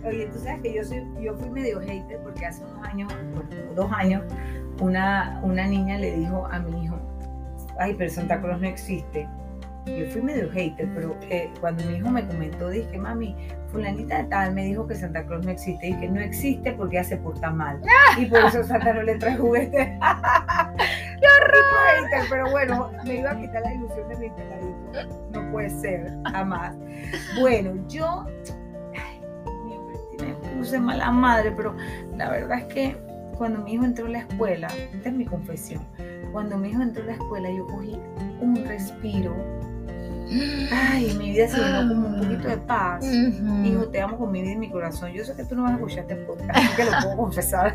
Oye, 0.05 0.27
tú 0.27 0.38
sabes 0.38 0.62
que 0.62 0.73
yo, 0.73 0.85
soy, 0.85 1.05
yo 1.20 1.35
fui 1.35 1.51
medio 1.51 1.81
hater 1.81 2.20
porque 2.23 2.47
hace 2.47 2.62
unos 2.62 2.87
años, 2.87 3.12
dos 3.75 3.90
años, 3.90 4.23
una, 4.81 5.40
una 5.42 5.66
niña 5.66 5.99
le 5.99 6.14
dijo 6.16 6.47
a 6.47 6.61
mi 6.61 6.85
hijo, 6.85 6.97
ay, 7.81 7.97
pero 7.99 8.09
Santa 8.09 8.40
Claus 8.40 8.61
no 8.61 8.68
existe. 8.68 9.29
Yo 9.85 10.07
fui 10.12 10.23
medio 10.23 10.49
hater, 10.53 10.88
pero 10.94 11.16
eh, 11.23 11.51
cuando 11.61 11.85
mi 11.87 11.97
hijo 11.97 12.09
me 12.09 12.25
comentó, 12.25 12.68
dije, 12.68 12.97
mami, 12.97 13.35
fulanita 13.66 14.18
de 14.18 14.25
tal 14.29 14.55
me 14.55 14.66
dijo 14.66 14.87
que 14.87 14.94
Santa 14.94 15.27
Claus 15.27 15.44
no 15.44 15.51
existe 15.51 15.88
y 15.88 15.99
que 15.99 16.09
no 16.09 16.20
existe 16.20 16.73
porque 16.75 16.99
ella 16.99 17.05
se 17.05 17.16
porta 17.16 17.51
mal. 17.51 17.81
Y 18.16 18.27
por 18.27 18.44
eso 18.44 18.62
Santa 18.62 18.94
no 18.94 19.03
le 19.03 19.16
trae 19.16 19.37
juguetes. 19.37 19.88
¡Qué 21.20 21.27
horror! 21.27 21.64
pero 22.29 22.50
bueno, 22.50 22.90
me 23.05 23.16
iba 23.16 23.31
a 23.31 23.40
quitar 23.40 23.62
la 23.62 23.74
ilusión 23.74 24.09
de 24.09 24.16
mi 24.16 24.31
peladito. 24.31 25.14
No 25.33 25.50
puede 25.50 25.70
ser, 25.70 26.12
jamás. 26.31 26.77
Bueno, 27.40 27.74
yo 27.88 28.27
ay, 28.94 29.20
me 30.20 30.35
puse 30.57 30.79
mala 30.79 31.11
madre, 31.11 31.53
pero 31.53 31.74
la 32.16 32.31
verdad 32.31 32.59
es 32.59 32.64
que 32.66 32.96
cuando 33.37 33.61
mi 33.62 33.74
hijo 33.74 33.85
entró 33.85 34.07
a 34.07 34.11
la 34.11 34.18
escuela, 34.20 34.68
esta 34.68 35.09
es 35.09 35.14
mi 35.14 35.24
confesión, 35.24 35.85
cuando 36.33 36.57
mi 36.57 36.70
hijo 36.70 36.83
entró 36.83 37.03
a 37.03 37.07
la 37.07 37.12
escuela 37.14 37.50
yo 37.50 37.66
cogí 37.66 37.98
un 38.40 38.64
respiro. 38.66 39.35
Ay, 40.73 41.14
mi 41.18 41.33
vida 41.33 41.49
se 41.49 41.59
llenó 41.59 41.88
como 41.88 42.09
un 42.09 42.16
poquito 42.20 42.49
de 42.49 42.57
paz. 42.59 43.05
Hijo, 43.64 43.88
te 43.88 44.01
amo 44.01 44.18
con 44.18 44.33
mi 44.33 44.42
vida 44.42 44.53
y 44.53 44.57
mi 44.57 44.70
corazón. 44.70 45.12
Yo 45.12 45.25
sé 45.25 45.35
que 45.35 45.44
tú 45.44 45.55
no 45.55 45.62
vas 45.62 45.73
a 45.73 45.75
escuchar 45.75 46.01
este 46.01 46.16
podcast, 46.16 46.77
que 46.77 46.85
lo 46.85 46.90
puedo 47.03 47.16
confesar, 47.25 47.75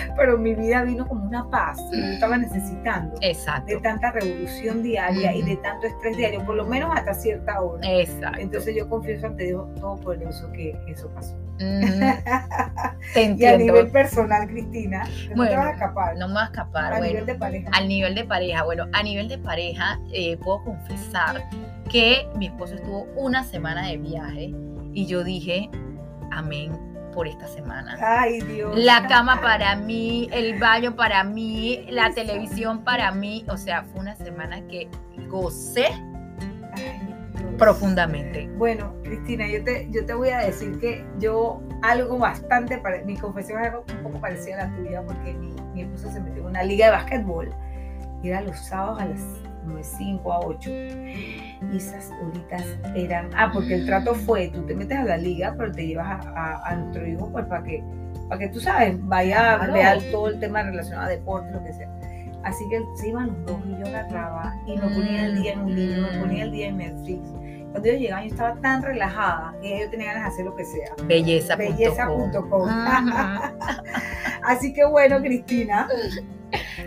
pero 0.16 0.38
mi 0.38 0.54
vida 0.54 0.82
vino 0.82 1.06
como 1.06 1.24
una 1.24 1.48
paz 1.50 1.78
que 1.90 1.98
yo 1.98 2.06
estaba 2.14 2.36
necesitando 2.36 3.14
de 3.20 3.76
tanta 3.82 4.10
revolución 4.12 4.82
diaria 4.82 5.34
y 5.34 5.42
de 5.42 5.56
tanto 5.56 5.86
estrés 5.86 6.16
diario, 6.16 6.44
por 6.44 6.56
lo 6.56 6.66
menos 6.66 6.90
hasta 6.96 7.14
cierta 7.14 7.60
hora. 7.60 7.80
Exacto. 7.88 8.40
Entonces 8.40 8.74
yo 8.76 8.88
confieso 8.88 9.26
ante 9.26 9.44
Dios 9.44 9.74
Todopoderoso 9.76 10.50
que 10.52 10.76
eso 10.88 11.08
pasó. 11.14 11.36
Te 13.14 13.34
y 13.36 13.44
a 13.44 13.56
nivel 13.58 13.90
personal, 13.90 14.48
Cristina, 14.48 15.04
no 15.34 15.46
te 15.46 15.56
vas 15.56 15.66
a 15.66 15.70
escapar. 15.72 16.16
No 16.16 16.28
me 16.28 16.34
vas 16.34 16.48
a 16.48 16.52
escapar. 16.52 16.94
A 16.94 17.00
nivel 17.00 17.26
de 17.26 17.34
pareja. 17.34 17.70
Al 17.72 17.86
nivel 17.86 18.14
de 18.14 18.24
pareja. 18.24 18.64
Bueno, 18.64 18.86
a 18.92 19.02
nivel 19.02 19.28
de 19.28 19.38
pareja, 19.38 20.00
eh, 20.12 20.38
puedo 20.38 20.64
confesar 20.64 21.42
que 21.90 22.28
mi 22.36 22.46
esposo 22.46 22.74
estuvo 22.74 23.06
una 23.16 23.44
semana 23.44 23.88
de 23.88 23.98
viaje 23.98 24.54
y 24.92 25.06
yo 25.06 25.24
dije, 25.24 25.70
amén 26.30 26.72
por 27.12 27.26
esta 27.26 27.48
semana. 27.48 27.96
Ay, 28.00 28.40
Dios. 28.40 28.76
La 28.76 29.06
cama 29.08 29.40
para 29.40 29.74
mí, 29.76 30.28
el 30.32 30.58
baño 30.58 30.94
para 30.94 31.24
mí, 31.24 31.86
la 31.90 32.10
televisión 32.10 32.84
para 32.84 33.10
mí. 33.10 33.44
O 33.48 33.56
sea, 33.56 33.82
fue 33.82 34.00
una 34.00 34.14
semana 34.14 34.60
que 34.68 34.88
gocé 35.28 35.88
profundamente. 37.58 38.48
Bueno, 38.56 38.94
Cristina, 39.02 39.46
yo 39.48 39.62
te, 39.64 39.88
yo 39.90 40.06
te 40.06 40.14
voy 40.14 40.30
a 40.30 40.38
decir 40.38 40.78
que 40.78 41.04
yo 41.18 41.60
algo 41.82 42.18
bastante, 42.18 42.80
mi 43.04 43.16
confesión 43.16 43.60
es 43.60 43.66
algo 43.68 43.84
un 43.96 44.02
poco 44.04 44.20
parecido 44.20 44.60
a 44.60 44.64
la 44.64 44.76
tuya, 44.76 45.02
porque 45.02 45.34
mi, 45.34 45.54
mi 45.74 45.82
esposo 45.82 46.10
se 46.12 46.20
metió 46.20 46.42
en 46.42 46.48
una 46.48 46.62
liga 46.62 46.86
de 46.86 46.92
básquetbol 46.92 47.52
y 48.22 48.28
era 48.28 48.40
los 48.40 48.56
sábados 48.58 49.00
a 49.00 49.06
las 49.06 49.20
5 49.82 50.32
a 50.32 50.40
8. 50.40 50.70
Y 50.70 51.76
esas 51.76 52.10
horitas 52.22 52.64
eran, 52.94 53.30
ah, 53.36 53.50
porque 53.52 53.74
el 53.74 53.86
trato 53.86 54.14
fue, 54.14 54.48
tú 54.48 54.62
te 54.66 54.74
metes 54.74 54.98
a 54.98 55.04
la 55.04 55.16
liga, 55.16 55.54
pero 55.56 55.72
te 55.72 55.86
llevas 55.86 56.26
a, 56.34 56.74
nuestro 56.76 57.06
hijo 57.06 57.30
pues 57.30 57.44
para 57.46 57.62
que, 57.62 57.82
para 58.28 58.38
que 58.38 58.48
tú 58.48 58.60
sabes, 58.60 58.96
vaya 59.06 59.54
a 59.54 59.66
ver 59.70 60.10
todo 60.10 60.28
el 60.28 60.40
tema 60.40 60.62
relacionado 60.62 61.06
a 61.06 61.10
deporte, 61.10 61.50
lo 61.52 61.62
que 61.62 61.72
sea. 61.72 61.90
Así 62.42 62.64
que 62.70 62.80
se 62.96 63.08
iban 63.08 63.26
los 63.26 63.46
dos 63.46 63.60
y 63.66 63.78
yo 63.78 63.86
agarraba 63.86 64.54
y 64.66 64.76
me 64.76 64.88
ponía 64.88 65.26
el 65.26 65.42
día 65.42 65.52
en 65.52 65.60
un 65.60 65.76
libro, 65.76 66.02
me 66.10 66.18
ponía 66.18 66.44
el 66.44 66.52
día 66.52 66.68
en 66.68 66.78
Netflix. 66.78 67.28
Cuando 67.70 67.88
yo 67.88 67.94
llegaba, 67.94 68.22
yo 68.22 68.28
estaba 68.30 68.60
tan 68.60 68.82
relajada 68.82 69.54
que 69.62 69.80
yo 69.80 69.90
tenía 69.90 70.14
ganas 70.14 70.24
de 70.24 70.28
hacer 70.30 70.44
lo 70.46 70.56
que 70.56 70.64
sea. 70.64 70.90
Belleza.com. 71.04 71.58
Belleza.com. 71.58 72.68
Así 74.42 74.72
que 74.72 74.84
bueno, 74.86 75.20
Cristina. 75.20 75.86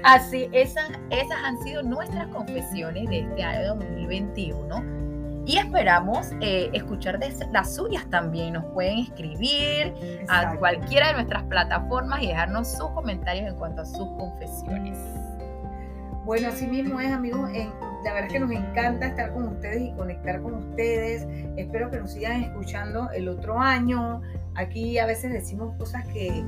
Así, 0.04 0.50
esas, 0.52 0.90
esas 1.10 1.38
han 1.44 1.62
sido 1.64 1.84
nuestras 1.84 2.28
confesiones 2.28 3.10
de 3.10 3.20
este 3.20 3.44
año 3.44 3.76
2021. 3.76 5.04
Y 5.46 5.58
esperamos 5.58 6.32
eh, 6.40 6.70
escuchar 6.72 7.20
de 7.20 7.34
las 7.52 7.76
suyas 7.76 8.10
también. 8.10 8.54
Nos 8.54 8.66
pueden 8.74 9.00
escribir 9.00 9.94
a 10.30 10.56
cualquiera 10.56 11.08
de 11.10 11.14
nuestras 11.16 11.44
plataformas 11.44 12.22
y 12.24 12.28
dejarnos 12.28 12.72
sus 12.72 12.90
comentarios 12.92 13.52
en 13.52 13.58
cuanto 13.58 13.82
a 13.82 13.86
sus 13.86 14.08
confesiones. 14.18 14.98
Bueno, 16.24 16.48
así 16.48 16.66
mismo 16.66 17.02
es, 17.02 17.12
amigos. 17.12 17.52
la 17.52 18.14
verdad 18.14 18.28
es 18.28 18.34
que 18.34 18.40
nos 18.40 18.52
encanta 18.52 19.08
estar 19.08 19.34
con 19.34 19.50
ustedes 19.50 19.82
y 19.82 19.92
conectar 19.92 20.42
con 20.42 20.54
ustedes. 20.54 21.28
Espero 21.58 21.92
que 21.92 21.98
nos 21.98 22.14
sigan 22.14 22.44
escuchando 22.44 23.10
el 23.12 23.28
otro 23.28 23.60
año. 23.60 24.22
Aquí 24.56 24.98
a 24.98 25.06
veces 25.06 25.34
decimos 25.34 25.76
cosas 25.78 26.08
que, 26.08 26.46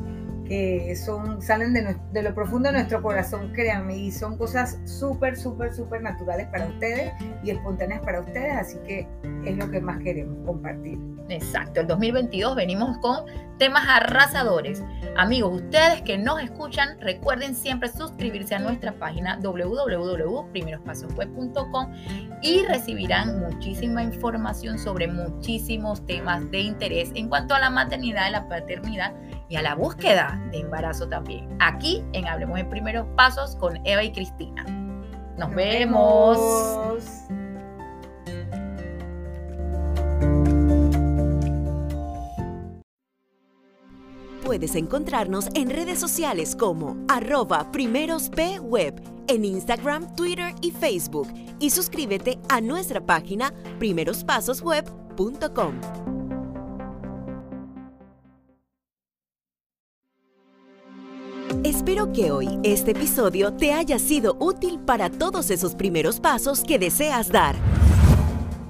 que 0.48 0.96
son, 0.96 1.42
salen 1.42 1.74
de, 1.74 2.22
lo 2.22 2.36
profundo 2.36 2.70
de 2.70 2.74
nuestro 2.74 3.02
corazón, 3.02 3.52
créanme, 3.54 3.98
y 3.98 4.12
son 4.12 4.38
cosas 4.38 4.80
súper, 4.86 5.36
súper, 5.36 5.74
súper 5.74 6.02
naturales 6.02 6.48
para 6.48 6.68
ustedes 6.68 7.12
y 7.44 7.50
espontáneas 7.50 8.00
para 8.02 8.22
ustedes, 8.22 8.54
así 8.54 8.78
que 8.88 9.08
es 9.46 9.58
lo 9.58 9.70
que 9.70 9.82
más 9.82 10.02
queremos 10.02 10.38
compartir. 10.46 10.98
Exacto, 11.30 11.82
el 11.82 11.88
2022 11.88 12.56
venimos 12.56 12.98
con 13.00 13.26
temas 13.58 13.84
arrasadores. 13.88 14.84
Amigos, 15.18 15.62
ustedes 15.62 16.04
que 16.04 16.20
nos 16.20 16.40
escuchan, 16.42 17.00
recuerden 17.00 17.56
siempre 17.56 17.90
suscribirse 17.90 18.54
a 18.54 18.60
nuestra 18.60 18.92
página 18.94 19.40
www.primerospasosweb.com 19.42 21.92
y 22.44 22.64
recibirán 22.66 23.40
muchísima 23.40 24.04
información 24.04 24.78
sobre 24.78 25.08
muchísimos 25.08 26.06
temas 26.06 26.52
de 26.52 26.60
interés 26.60 27.10
en 27.16 27.28
cuanto 27.28 27.56
a 27.56 27.60
la 27.60 27.72
maternidad 27.72 28.30
y 28.30 28.32
la 28.32 28.48
paternidad 28.48 29.16
y 29.50 29.56
a 29.56 29.62
la 29.62 29.76
búsqueda 29.76 30.42
de 30.52 30.60
embarazo 30.60 31.08
también. 31.08 31.56
Aquí 31.60 32.04
en 32.14 32.28
Hablemos 32.28 32.60
en 32.60 32.70
Primeros 32.70 33.06
Pasos 33.16 33.56
con 33.56 33.80
Eva 33.86 34.04
y 34.04 34.12
Cristina. 34.12 34.66
Nos, 35.38 35.54
vemos. 35.54 36.98
Puedes 44.44 44.76
encontrarnos 44.76 45.50
en 45.56 45.72
redes 45.72 46.00
sociales 46.00 46.56
como 46.56 46.96
arroba 47.10 47.72
primerospweb 47.72 49.02
en 49.28 49.44
Instagram, 49.44 50.16
Twitter 50.16 50.54
y 50.62 50.72
Facebook 50.72 51.28
y 51.60 51.72
suscríbete 51.72 52.40
a 52.50 52.62
nuestra 52.62 53.02
página 53.02 53.52
primerospasosweb.com. 53.80 56.15
Espero 61.66 62.14
que 62.14 62.30
hoy 62.30 62.60
este 62.62 62.92
episodio 62.92 63.52
te 63.52 63.74
haya 63.74 63.98
sido 63.98 64.38
útil 64.40 64.78
para 64.78 65.10
todos 65.10 65.50
esos 65.50 65.74
primeros 65.74 66.20
pasos 66.20 66.62
que 66.62 66.78
deseas 66.78 67.30
dar. 67.30 67.56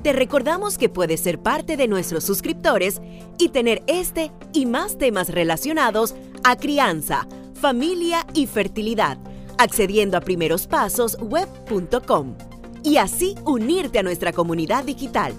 Te 0.01 0.13
recordamos 0.13 0.77
que 0.77 0.87
puedes 0.87 1.19
ser 1.19 1.39
parte 1.39 1.75
de 1.75 1.89
nuestros 1.89 2.23
suscriptores 2.23 3.01
y 3.37 3.49
tener 3.49 3.83
este 3.87 4.31
y 4.53 4.65
más 4.65 4.97
temas 4.97 5.27
relacionados 5.27 6.15
a 6.45 6.55
crianza, 6.55 7.27
familia 7.53 8.25
y 8.33 8.47
fertilidad, 8.47 9.17
accediendo 9.57 10.15
a 10.15 10.21
primerospasosweb.com 10.21 12.35
y 12.81 12.95
así 12.95 13.35
unirte 13.43 13.99
a 13.99 14.03
nuestra 14.03 14.31
comunidad 14.31 14.85
digital. 14.85 15.33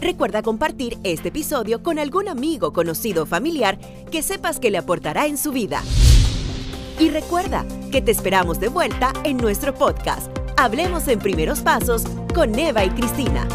Recuerda 0.00 0.40
compartir 0.40 0.96
este 1.04 1.28
episodio 1.28 1.82
con 1.82 1.98
algún 1.98 2.26
amigo, 2.26 2.72
conocido 2.72 3.24
o 3.24 3.26
familiar 3.26 3.78
que 4.10 4.22
sepas 4.22 4.58
que 4.58 4.70
le 4.70 4.78
aportará 4.78 5.26
en 5.26 5.36
su 5.36 5.52
vida. 5.52 5.82
Y 6.98 7.10
recuerda 7.10 7.64
que 7.90 8.00
te 8.00 8.10
esperamos 8.10 8.60
de 8.60 8.68
vuelta 8.68 9.12
en 9.24 9.36
nuestro 9.36 9.74
podcast. 9.74 10.30
Hablemos 10.56 11.08
en 11.08 11.18
primeros 11.18 11.60
pasos 11.60 12.04
con 12.34 12.56
Eva 12.58 12.84
y 12.84 12.90
Cristina. 12.90 13.46